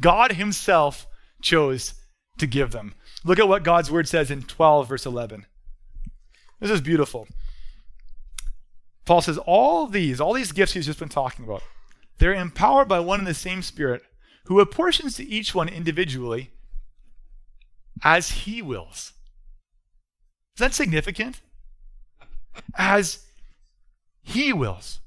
[0.00, 1.06] God Himself
[1.40, 1.94] chose
[2.38, 2.94] to give them.
[3.24, 5.46] Look at what God's word says in 12, verse 11.
[6.60, 7.28] This is beautiful.
[9.04, 11.62] Paul says, All these, all these gifts he's just been talking about,
[12.18, 14.02] they're empowered by one and the same Spirit,
[14.44, 16.50] who apportions to each one individually
[18.04, 19.12] as he wills.
[20.56, 21.40] Is that significant?
[22.76, 23.26] As
[24.22, 25.00] he wills.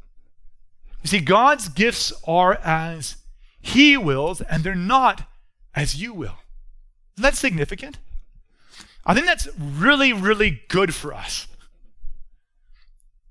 [1.06, 3.18] You see, God's gifts are as
[3.62, 5.30] He wills, and they're not
[5.76, 6.40] as you will.
[7.16, 8.00] Isn't that significant?
[9.06, 11.46] I think that's really, really good for us.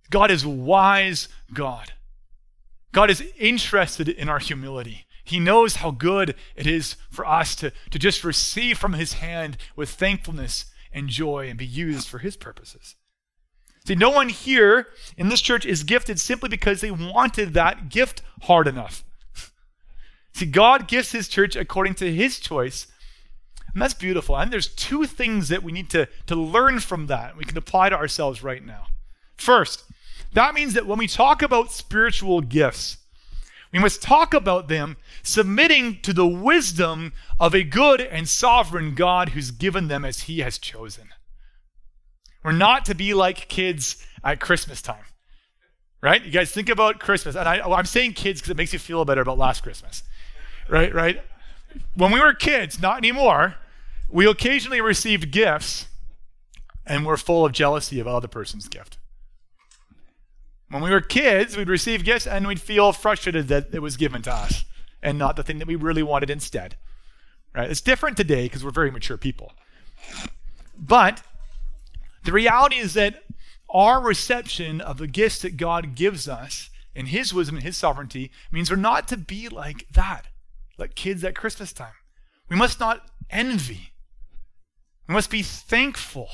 [0.09, 1.95] God is wise God.
[2.93, 5.05] God is interested in our humility.
[5.25, 9.57] He knows how good it is for us to, to just receive from His hand
[9.75, 12.95] with thankfulness and joy and be used for His purposes.
[13.87, 18.23] See, no one here in this church is gifted simply because they wanted that gift
[18.43, 19.05] hard enough.
[20.33, 22.87] See, God gifts his church according to his choice.
[23.75, 24.37] And that's beautiful.
[24.37, 27.91] And there's two things that we need to, to learn from that we can apply
[27.91, 28.87] to ourselves right now.
[29.37, 29.85] First,
[30.33, 32.99] that means that when we talk about spiritual gifts,
[33.73, 39.31] we must talk about them submitting to the wisdom of a good and sovereign God
[39.31, 41.09] who's given them as he has chosen.
[42.45, 45.05] We're not to be like kids at Christmas time.
[46.01, 46.23] Right?
[46.23, 47.35] You guys think about Christmas.
[47.35, 50.03] And I, oh, am saying kids because it makes you feel better about last Christmas.
[50.69, 50.95] Right?
[50.95, 51.23] Right?
[51.95, 53.57] When we were kids, not anymore,
[54.11, 55.89] we occasionally received gifts
[56.87, 58.99] and we're full of jealousy of other person's gift.
[60.69, 64.23] When we were kids, we'd receive gifts and we'd feel frustrated that it was given
[64.23, 64.65] to us
[65.03, 66.77] and not the thing that we really wanted instead.
[67.55, 67.71] Right?
[67.71, 69.53] It's different today because we're very mature people.
[70.77, 71.23] But
[72.25, 73.23] the reality is that
[73.71, 78.31] our reception of the gifts that God gives us in His wisdom and His sovereignty
[78.53, 80.27] means we're not to be like that,
[80.79, 81.93] like kids at Christmas time.
[82.49, 83.93] We must not envy.
[85.09, 86.31] We must be thankful.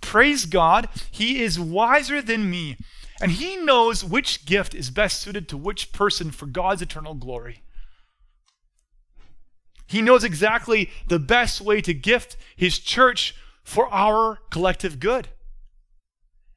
[0.00, 2.76] Praise God, He is wiser than me,
[3.20, 7.62] and He knows which gift is best suited to which person for God's eternal glory.
[9.86, 13.34] He knows exactly the best way to gift His church
[13.66, 15.28] for our collective good.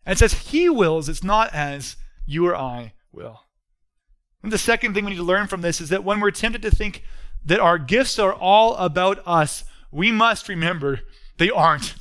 [0.06, 3.42] And it says he wills, it's not as you or I will.
[4.44, 6.62] And the second thing we need to learn from this is that when we're tempted
[6.62, 7.04] to think
[7.44, 11.02] that our gifts are all about us, we must remember
[11.38, 11.96] they aren't.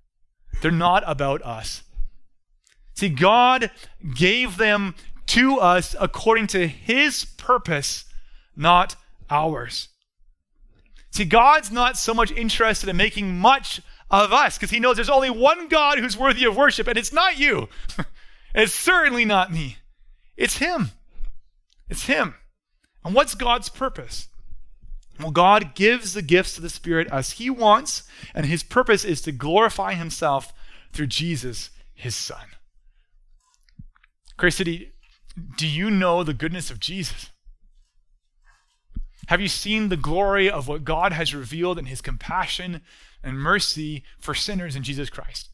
[0.62, 1.82] They're not about us.
[2.94, 3.70] See, God
[4.14, 4.94] gave them
[5.26, 8.06] to us according to his purpose,
[8.56, 8.96] not
[9.28, 9.88] ours.
[11.10, 15.08] See, God's not so much interested in making much of us because he knows there's
[15.08, 17.68] only one God who's worthy of worship, and it's not you.
[18.54, 19.78] it's certainly not me.
[20.36, 20.90] It's him.
[21.88, 22.34] It's him.
[23.04, 24.28] And what's God's purpose?
[25.18, 28.02] Well, God gives the gifts of the Spirit as he wants,
[28.34, 30.52] and his purpose is to glorify himself
[30.92, 32.44] through Jesus, his Son.
[34.36, 34.92] Grace City,
[35.56, 37.30] do you know the goodness of Jesus?
[39.28, 42.82] Have you seen the glory of what God has revealed in his compassion
[43.26, 45.50] and mercy for sinners in Jesus Christ?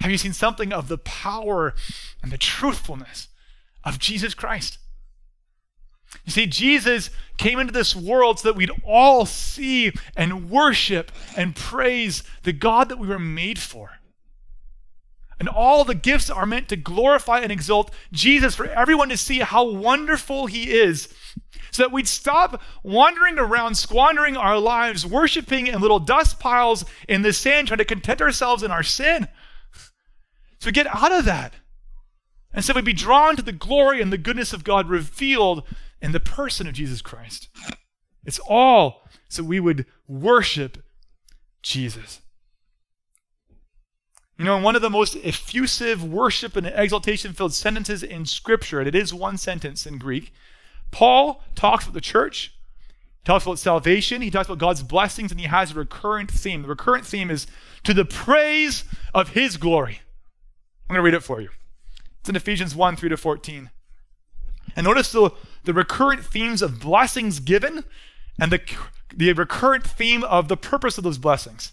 [0.00, 1.74] Have you seen something of the power
[2.22, 3.28] and the truthfulness
[3.84, 4.78] of Jesus Christ?
[6.24, 11.56] You see, Jesus came into this world so that we'd all see and worship and
[11.56, 13.92] praise the God that we were made for.
[15.40, 19.40] And all the gifts are meant to glorify and exalt Jesus for everyone to see
[19.40, 21.08] how wonderful he is.
[21.70, 27.22] So that we'd stop wandering around, squandering our lives, worshiping in little dust piles in
[27.22, 29.28] the sand, trying to content ourselves in our sin.
[30.60, 31.54] So we get out of that.
[32.52, 35.64] And so we'd be drawn to the glory and the goodness of God revealed
[36.00, 37.48] in the person of Jesus Christ.
[38.24, 40.84] It's all so we would worship
[41.62, 42.20] Jesus.
[44.38, 48.88] You know, one of the most effusive worship and exaltation filled sentences in Scripture, and
[48.88, 50.32] it is one sentence in Greek,
[50.92, 52.54] Paul talks about the church,
[53.24, 56.62] talks about salvation, he talks about God's blessings, and he has a recurrent theme.
[56.62, 57.48] The recurrent theme is
[57.82, 60.00] to the praise of his glory.
[60.88, 61.48] I'm going to read it for you.
[62.20, 63.70] It's in Ephesians 1 3 to 14.
[64.76, 65.30] And notice the,
[65.64, 67.84] the recurrent themes of blessings given
[68.38, 68.60] and the,
[69.14, 71.72] the recurrent theme of the purpose of those blessings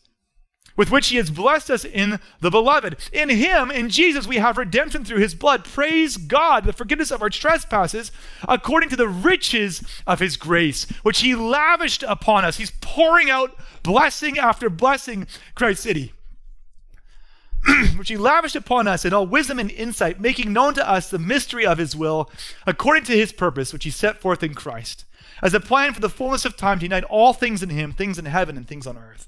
[0.75, 2.97] with which he has blessed us in the beloved.
[3.11, 5.65] In him, in Jesus, we have redemption through his blood.
[5.65, 8.11] Praise God, the forgiveness of our trespasses,
[8.47, 12.57] according to the riches of his grace, which he lavished upon us.
[12.57, 16.13] He's pouring out blessing after blessing, Christ City.
[17.97, 21.19] which he lavished upon us in all wisdom and insight, making known to us the
[21.19, 22.29] mystery of his will,
[22.65, 25.05] according to his purpose, which he set forth in Christ,
[25.41, 28.17] as a plan for the fullness of time to unite all things in him, things
[28.17, 29.27] in heaven and things on earth.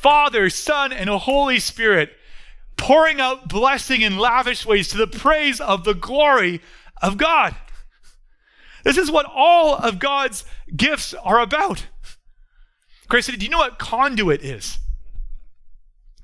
[0.00, 2.10] Father, Son, and Holy Spirit,
[2.78, 6.62] pouring out blessing in lavish ways to the praise of the glory
[7.02, 7.54] of God.
[8.82, 11.86] This is what all of God's gifts are about.
[13.08, 14.78] Grace, do you know what conduit is?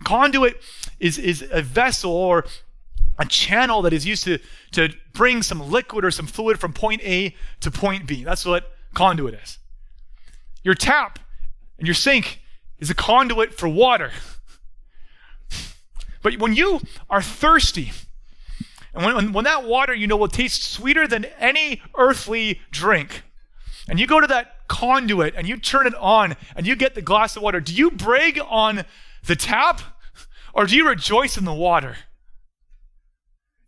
[0.05, 0.63] Conduit
[0.99, 2.47] is, is a vessel or
[3.19, 4.39] a channel that is used to,
[4.73, 8.25] to bring some liquid or some fluid from point A to point B.
[8.25, 9.59] That's what conduit is.
[10.63, 11.19] Your tap
[11.79, 12.41] and your sink
[12.79, 14.11] is a conduit for water.
[16.23, 17.93] But when you are thirsty,
[18.95, 23.23] and when, when that water you know will taste sweeter than any earthly drink,
[23.89, 27.03] and you go to that conduit and you turn it on and you get the
[27.03, 28.85] glass of water, do you brag on
[29.25, 29.81] the tap
[30.53, 31.97] or do you rejoice in the water?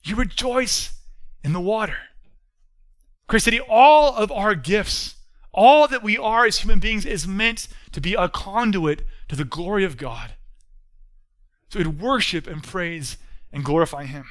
[0.03, 0.93] You rejoice
[1.45, 1.99] in the water.
[3.29, 5.15] Christ City, all of our gifts
[5.59, 9.45] all that we are as human beings is meant to be a conduit to the
[9.45, 10.35] glory of God.
[11.69, 13.19] So we'd worship and praise
[13.53, 14.25] and glorify Him.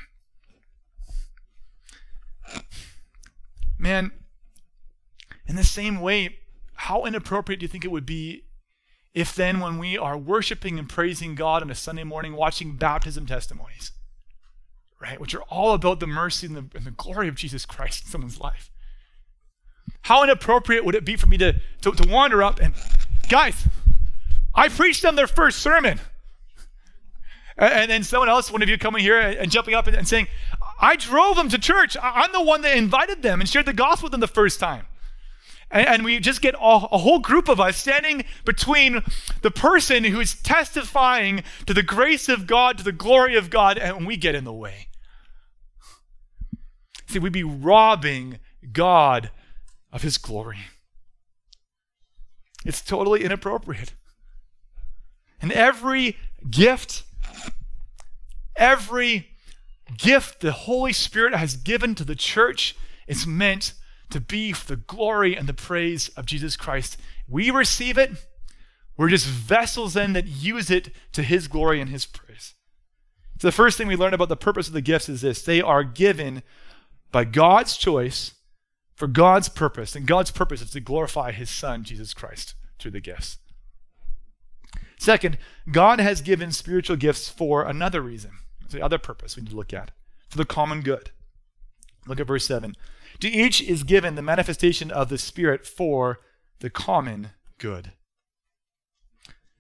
[3.78, 4.12] Man,
[5.46, 6.38] in the same way,
[6.76, 8.44] how inappropriate do you think it would be
[9.14, 13.26] if then, when we are worshiping and praising God on a Sunday morning, watching baptism
[13.26, 13.92] testimonies,
[15.02, 18.06] right, which are all about the mercy and the, and the glory of Jesus Christ
[18.06, 18.70] in someone's life?
[20.02, 22.74] How inappropriate would it be for me to, to, to wander up and,
[23.30, 23.68] guys,
[24.56, 26.00] I preached them their first sermon.
[27.58, 30.28] And then someone else, one of you coming here and jumping up and saying,
[30.80, 31.98] I drove them to church.
[32.02, 34.86] I'm the one that invited them and shared the gospel with them the first time.
[35.70, 39.04] And, we just get a, a whole group of us standing between
[39.42, 44.08] the person who's testifying to the grace of God, to the glory of God, and
[44.08, 44.88] we get in the way.
[47.08, 48.40] See, we'd be robbing
[48.72, 49.30] God
[49.98, 50.60] of his glory.
[52.64, 53.96] It's totally inappropriate.
[55.42, 56.18] And every
[56.52, 57.02] gift,
[58.56, 59.30] every
[59.98, 62.76] gift the Holy Spirit has given to the church
[63.08, 63.74] is meant
[64.12, 66.98] to be for the glory and the praise of Jesus Christ.
[67.28, 68.12] We receive it.
[68.98, 72.54] We're just vessels then that use it to his glory and his praise.
[73.40, 75.60] So the first thing we learn about the purpose of the gifts is this they
[75.60, 76.44] are given
[77.12, 78.36] by God's choice
[78.98, 79.96] for God's purpose.
[79.96, 83.38] And God's purpose is to glorify his son, Jesus Christ, through the gifts.
[85.00, 85.38] Second,
[85.72, 88.32] God has given spiritual gifts for another reason.
[88.64, 89.92] It's the other purpose we need to look at
[90.28, 91.12] for the common good.
[92.08, 92.76] Look at verse 7.
[93.20, 96.20] To each is given the manifestation of the Spirit for
[96.60, 97.30] the common
[97.60, 97.92] good.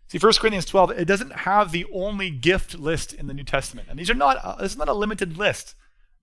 [0.08, 3.88] See, 1 Corinthians 12, it doesn't have the only gift list in the New Testament.
[3.90, 5.76] And these are not, this is not a limited list.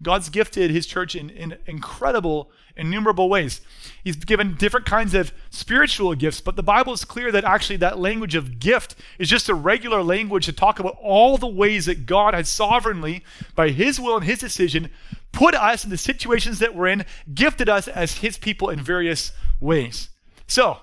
[0.05, 3.61] God's gifted his church in, in incredible, innumerable ways.
[4.05, 7.99] He's given different kinds of spiritual gifts, but the Bible is clear that actually that
[7.99, 12.07] language of gift is just a regular language to talk about all the ways that
[12.07, 13.25] God has sovereignly,
[13.55, 14.91] by his will and his decision,
[15.33, 19.33] put us in the situations that we're in, gifted us as his people in various
[19.61, 20.11] ways.
[20.47, 20.79] So,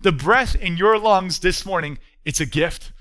[0.00, 2.92] the breath in your lungs this morning, it's a gift.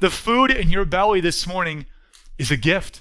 [0.00, 1.86] The food in your belly this morning
[2.38, 3.00] is a gift.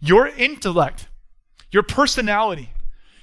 [0.00, 1.08] Your intellect,
[1.70, 2.70] your personality,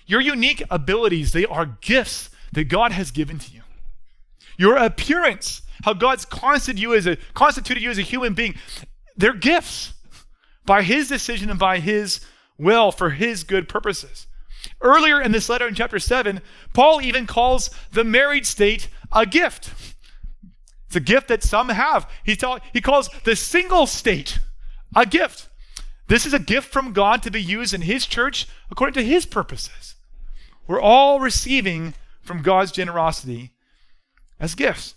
[0.06, 3.62] your unique abilities, they are gifts that God has given to you.
[4.58, 8.56] Your appearance, how God's constituted you as a, constituted you as a human being,
[9.18, 9.94] they're gifts
[10.66, 12.22] by His decision and by His
[12.58, 14.28] will for His good purposes.
[14.82, 16.42] Earlier in this letter in chapter 7,
[16.74, 19.74] Paul even calls the married state a gift.
[20.88, 22.10] It's a gift that some have.
[22.24, 24.40] He, tell, he calls the single state
[24.96, 25.50] a gift.
[26.08, 29.26] This is a gift from God to be used in His church according to His
[29.26, 29.96] purposes.
[30.68, 33.52] We're all receiving from God's generosity
[34.40, 34.96] as gifts.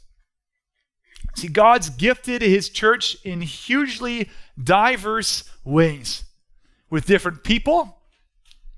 [1.35, 4.29] See, God's gifted His church in hugely
[4.63, 6.25] diverse ways
[6.91, 7.99] with different people,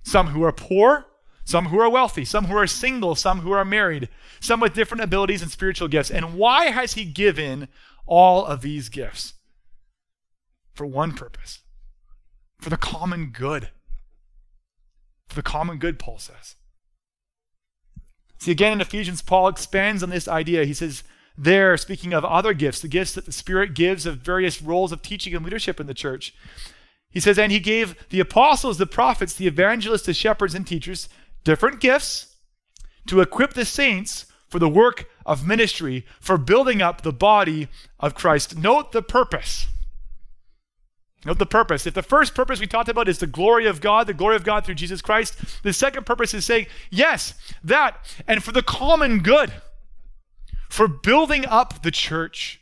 [0.03, 1.07] some who are poor,
[1.45, 4.09] some who are wealthy, some who are single, some who are married,
[4.41, 6.11] some with different abilities and spiritual gifts.
[6.11, 7.69] And why has He given
[8.07, 9.35] all of these gifts?
[10.73, 11.61] For one purpose
[12.61, 13.71] for the common good.
[15.29, 16.57] For the common good, Paul says.
[18.39, 20.65] See, again in Ephesians, Paul expands on this idea.
[20.65, 21.05] He says,
[21.37, 25.03] there, speaking of other gifts, the gifts that the Spirit gives of various roles of
[25.03, 26.35] teaching and leadership in the church.
[27.11, 31.09] He says, and he gave the apostles, the prophets, the evangelists, the shepherds, and teachers
[31.45, 32.37] different gifts
[33.07, 38.15] to equip the saints for the work of ministry, for building up the body of
[38.15, 38.59] Christ.
[38.59, 39.67] Note the purpose.
[41.25, 41.87] Note the purpose.
[41.87, 44.45] If the first purpose we talked about is the glory of God, the glory of
[44.45, 47.97] God through Jesus Christ, the second purpose is saying, yes, that,
[48.27, 49.53] and for the common good,
[50.71, 52.61] for building up the church,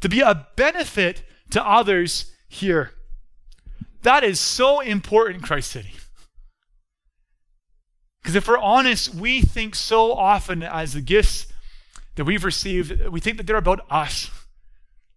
[0.00, 2.92] to be a benefit to others here.
[4.02, 5.92] That is so important, Christ City.
[8.20, 11.46] Because if we're honest, we think so often as the gifts
[12.16, 14.30] that we've received, we think that they're about us,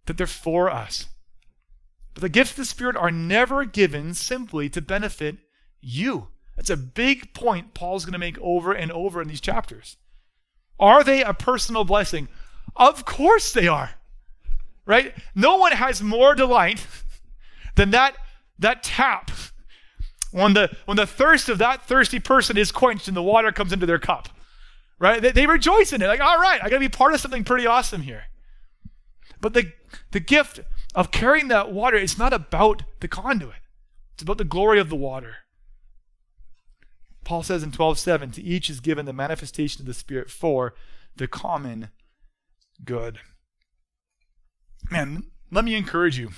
[0.06, 1.06] that they're for us.
[2.14, 5.36] But the gifts of the Spirit are never given simply to benefit
[5.80, 6.28] you.
[6.56, 9.96] That's a big point Paul's going to make over and over in these chapters.
[10.78, 12.28] Are they a personal blessing?
[12.76, 13.92] Of course they are.
[14.86, 15.14] Right?
[15.34, 16.86] No one has more delight
[17.76, 18.16] than that,
[18.58, 19.30] that tap
[20.32, 23.72] when the, when the thirst of that thirsty person is quenched and the water comes
[23.72, 24.28] into their cup.
[24.98, 25.22] Right?
[25.22, 26.06] They, they rejoice in it.
[26.06, 28.24] Like, all right, I got to be part of something pretty awesome here.
[29.40, 29.72] But the,
[30.10, 30.60] the gift
[30.94, 33.56] of carrying that water, it's not about the conduit.
[34.14, 35.36] It's about the glory of the water.
[37.24, 40.74] Paul says in 12:7, to each is given the manifestation of the Spirit for
[41.16, 41.90] the common
[42.84, 43.20] good.
[44.90, 46.30] Man, let me encourage you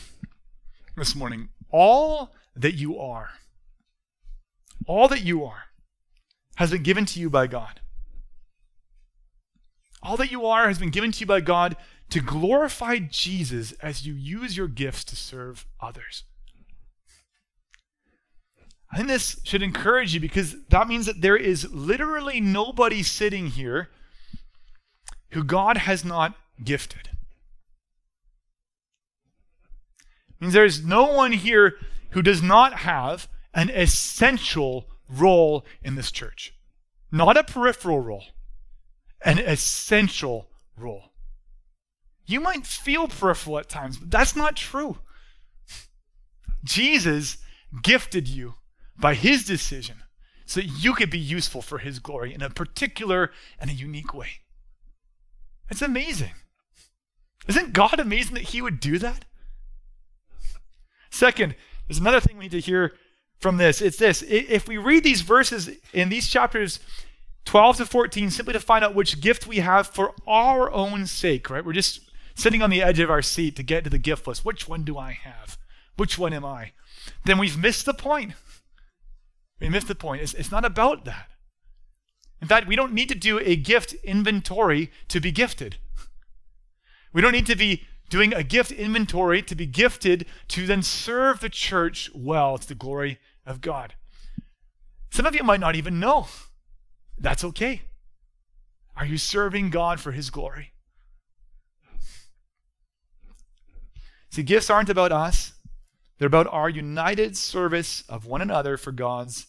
[0.96, 1.48] this morning.
[1.70, 3.30] All that you are,
[4.86, 5.64] all that you are,
[6.56, 7.80] has been given to you by God.
[10.02, 11.76] All that you are has been given to you by God
[12.12, 16.24] to glorify Jesus as you use your gifts to serve others.
[18.92, 23.46] I think this should encourage you because that means that there is literally nobody sitting
[23.46, 23.88] here
[25.30, 27.08] who God has not gifted.
[30.28, 31.76] It means there is no one here
[32.10, 36.52] who does not have an essential role in this church.
[37.10, 38.24] Not a peripheral role,
[39.24, 41.11] an essential role.
[42.26, 44.98] You might feel peripheral at times, but that's not true.
[46.64, 47.38] Jesus
[47.82, 48.54] gifted you
[48.96, 49.96] by his decision
[50.46, 54.14] so that you could be useful for his glory in a particular and a unique
[54.14, 54.28] way.
[55.70, 56.32] It's amazing.
[57.48, 59.24] Isn't God amazing that he would do that?
[61.10, 61.56] Second,
[61.86, 62.92] there's another thing we need to hear
[63.38, 63.82] from this.
[63.82, 64.22] It's this.
[64.22, 66.78] If we read these verses in these chapters
[67.44, 71.50] 12 to 14 simply to find out which gift we have for our own sake,
[71.50, 71.64] right?
[71.64, 72.00] We're just
[72.42, 74.44] sitting on the edge of our seat to get to the gift list.
[74.44, 75.56] Which one do I have?
[75.96, 76.72] Which one am I?
[77.24, 78.32] Then we've missed the point.
[79.60, 80.22] We missed the point.
[80.22, 81.28] It's, it's not about that.
[82.40, 85.76] In fact, we don't need to do a gift inventory to be gifted.
[87.12, 91.38] We don't need to be doing a gift inventory to be gifted to then serve
[91.38, 93.94] the church well to the glory of God.
[95.12, 96.26] Some of you might not even know.
[97.16, 97.82] That's okay.
[98.96, 100.72] Are you serving God for His glory?
[104.32, 105.52] See, gifts aren't about us,
[106.18, 109.46] they're about our united service of one another for God's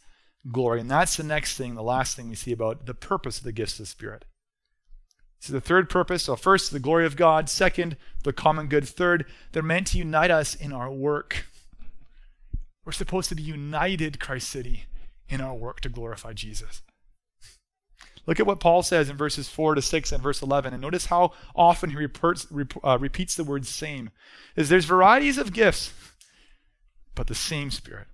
[0.52, 0.82] glory.
[0.82, 3.54] And that's the next thing, the last thing we see about the purpose of the
[3.54, 4.26] gifts of the Spirit.
[5.40, 7.50] So the third purpose, so first, the glory of God.
[7.50, 8.86] Second, the common good.
[8.86, 11.46] Third, they're meant to unite us in our work.
[12.84, 14.84] We're supposed to be united, Christ City,
[15.30, 16.82] in our work to glorify Jesus.
[18.26, 21.08] Look at what Paul says in verses 4 to 6 and verse 11, and notice
[21.08, 22.48] how often he repeats,
[22.84, 24.12] uh, repeats the word same.
[24.56, 25.94] Is there's varieties of gifts,
[27.16, 28.08] but the same Spirit.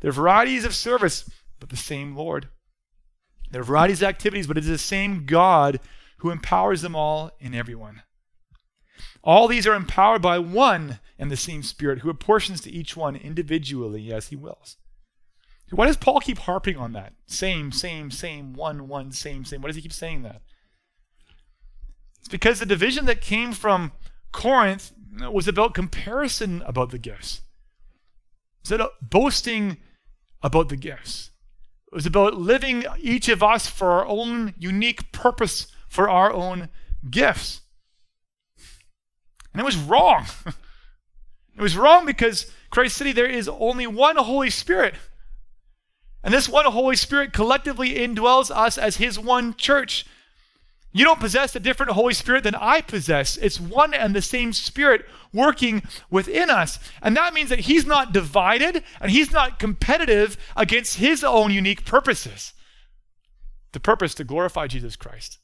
[0.00, 1.28] There are varieties of service,
[1.58, 2.48] but the same Lord.
[3.50, 5.80] There are varieties of activities, but it is the same God
[6.18, 8.02] who empowers them all in everyone.
[9.24, 13.16] All these are empowered by one and the same Spirit who apportions to each one
[13.16, 14.76] individually as he wills.
[15.72, 17.14] Why does Paul keep harping on that?
[17.26, 19.62] Same, same, same, one, one, same, same.
[19.62, 20.42] Why does he keep saying that?
[22.20, 23.92] It's because the division that came from
[24.32, 24.92] Corinth
[25.30, 27.40] was about comparison about the gifts.
[28.64, 29.78] It was about boasting
[30.42, 31.30] about the gifts.
[31.90, 36.68] It was about living each of us for our own unique purpose for our own
[37.10, 37.62] gifts.
[39.52, 40.26] And it was wrong.
[41.56, 44.94] it was wrong because Christ City, there is only one Holy Spirit.
[46.22, 50.06] And this one Holy Spirit collectively indwells us as His one church.
[50.92, 53.38] You don't possess a different Holy Spirit than I possess.
[53.38, 56.78] It's one and the same Spirit working within us.
[57.00, 61.84] And that means that He's not divided and He's not competitive against His own unique
[61.84, 62.52] purposes.
[63.72, 65.38] The purpose to glorify Jesus Christ.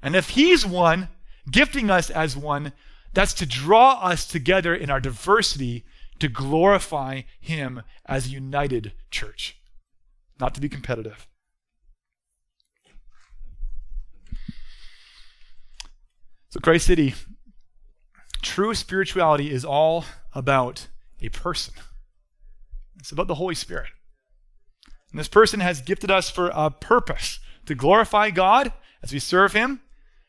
[0.00, 1.08] And if He's one,
[1.50, 2.72] gifting us as one,
[3.12, 5.84] that's to draw us together in our diversity
[6.20, 9.57] to glorify Him as a united church,
[10.40, 11.26] not to be competitive.
[16.50, 17.14] So, Christ City,
[18.40, 20.88] true spirituality is all about
[21.20, 21.74] a person.
[22.98, 23.90] It's about the Holy Spirit.
[25.10, 28.72] And this person has gifted us for a purpose to glorify God
[29.02, 29.80] as we serve Him,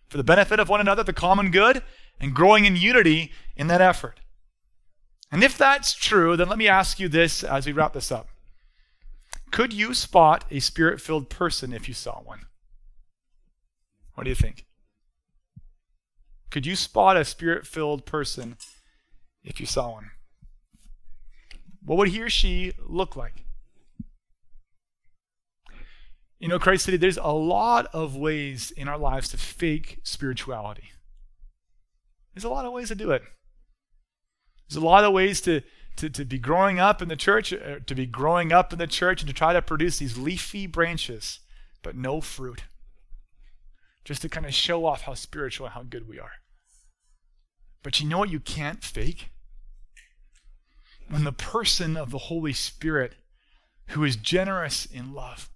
[0.07, 1.83] for the benefit of one another, the common good,
[2.19, 4.19] and growing in unity in that effort.
[5.31, 8.27] And if that's true, then let me ask you this as we wrap this up.
[9.51, 12.45] Could you spot a spirit filled person if you saw one?
[14.13, 14.65] What do you think?
[16.49, 18.57] Could you spot a spirit filled person
[19.43, 20.11] if you saw one?
[21.83, 23.45] What would he or she look like?
[26.39, 30.89] You know, Christ City, there's a lot of ways in our lives to fake spirituality.
[32.33, 33.23] There's a lot of ways to do it.
[34.69, 35.61] There's a lot of ways to,
[35.99, 38.87] to, to be growing up in the church, uh, to be growing up in the
[38.87, 41.39] church and to try to produce these leafy branches,
[41.81, 42.63] but no fruit
[44.09, 46.31] just to kind of show off how spiritual and how good we are.
[47.83, 49.29] But you know what you can't fake?
[51.07, 53.13] When the person of the Holy Spirit,
[53.89, 55.49] who is generous in love,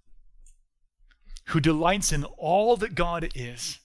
[1.46, 3.80] who delights in all that God is,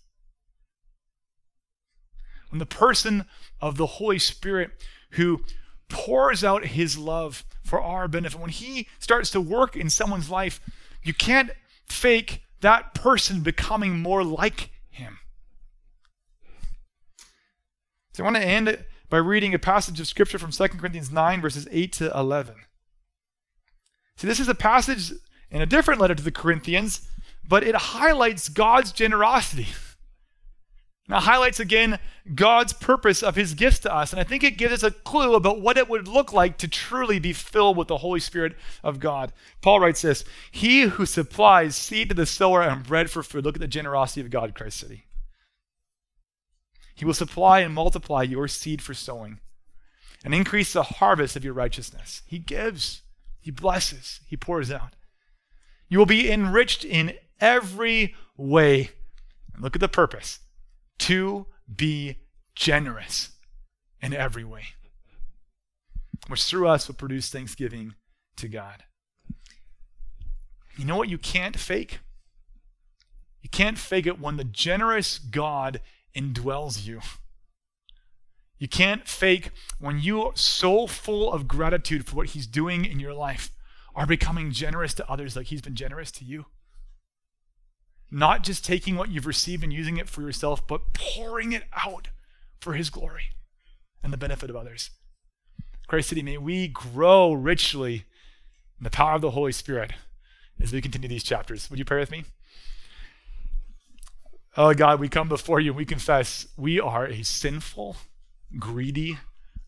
[2.50, 3.26] when the person
[3.60, 4.72] of the Holy Spirit,
[5.12, 5.44] who
[5.90, 10.62] pours out his love for our benefit, when he starts to work in someone's life,
[11.04, 11.52] you can't
[11.86, 15.20] fake that person becoming more like him.
[18.14, 21.42] So I want to end by reading a passage of scripture from 2 Corinthians 9,
[21.42, 22.56] verses 8 to 11.
[24.18, 25.12] See, this is a passage
[25.50, 27.08] in a different letter to the Corinthians,
[27.48, 29.68] but it highlights God's generosity.
[31.10, 31.98] Now, highlights again
[32.36, 34.14] God's purpose of his gifts to us.
[34.14, 36.68] And I think it gives us a clue about what it would look like to
[36.68, 39.34] truly be filled with the Holy Spirit of God.
[39.60, 43.44] Paul writes this He who supplies seed to the sower and bread for food.
[43.44, 45.06] Look at the generosity of God, Christ City.
[46.94, 49.40] He will supply and multiply your seed for sowing
[50.24, 52.22] and increase the harvest of your righteousness.
[52.28, 53.02] He gives,
[53.40, 54.96] He blesses, He pours out.
[55.88, 58.92] You will be enriched in every way.
[59.56, 60.42] And look at the purpose
[61.00, 62.18] to be
[62.56, 63.32] generous
[64.02, 64.64] in every way,
[66.28, 67.96] which through us will produce thanksgiving
[68.38, 68.84] to God.
[70.78, 72.00] You know what you can't fake?
[73.42, 75.82] You can't fake it when the generous God
[76.16, 77.02] indwells you.
[78.58, 83.00] You can't fake when you are so full of gratitude for what He's doing in
[83.00, 83.52] your life,
[83.96, 86.46] are becoming generous to others like He's been generous to you.
[88.12, 92.10] Not just taking what you've received and using it for yourself, but pouring it out
[92.60, 93.32] for His glory
[94.04, 94.92] and the benefit of others.
[95.88, 98.06] Christ City, may we grow richly
[98.78, 99.92] in the power of the Holy Spirit
[100.62, 101.70] as we continue these chapters.
[101.70, 102.26] Would you pray with me?
[104.58, 107.98] Oh God, we come before you and we confess we are a sinful,
[108.58, 109.18] greedy,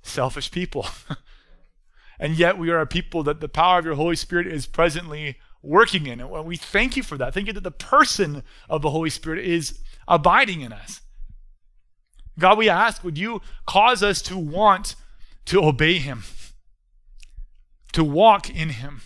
[0.01, 0.87] selfish people.
[2.19, 5.37] and yet we are a people that the power of your Holy Spirit is presently
[5.61, 6.19] working in.
[6.19, 7.33] And we thank you for that.
[7.33, 11.01] Thank you that the person of the Holy Spirit is abiding in us.
[12.39, 14.95] God, we ask, would you cause us to want
[15.45, 16.23] to obey him,
[17.93, 19.01] to walk in him,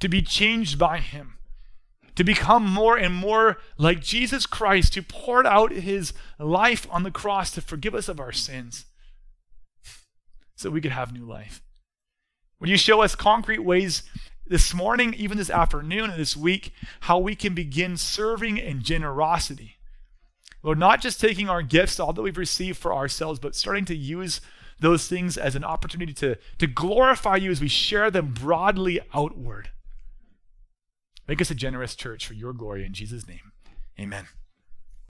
[0.00, 1.38] to be changed by him,
[2.16, 7.10] to become more and more like Jesus Christ, who poured out his life on the
[7.10, 8.86] cross to forgive us of our sins
[10.56, 11.62] so we could have new life.
[12.60, 14.02] Would you show us concrete ways
[14.46, 19.76] this morning, even this afternoon, and this week, how we can begin serving in generosity?
[20.62, 23.96] Lord, not just taking our gifts, all that we've received for ourselves, but starting to
[23.96, 24.40] use
[24.80, 29.70] those things as an opportunity to, to glorify you as we share them broadly outward.
[31.26, 33.52] Make us a generous church for your glory in Jesus' name.
[33.98, 34.26] Amen.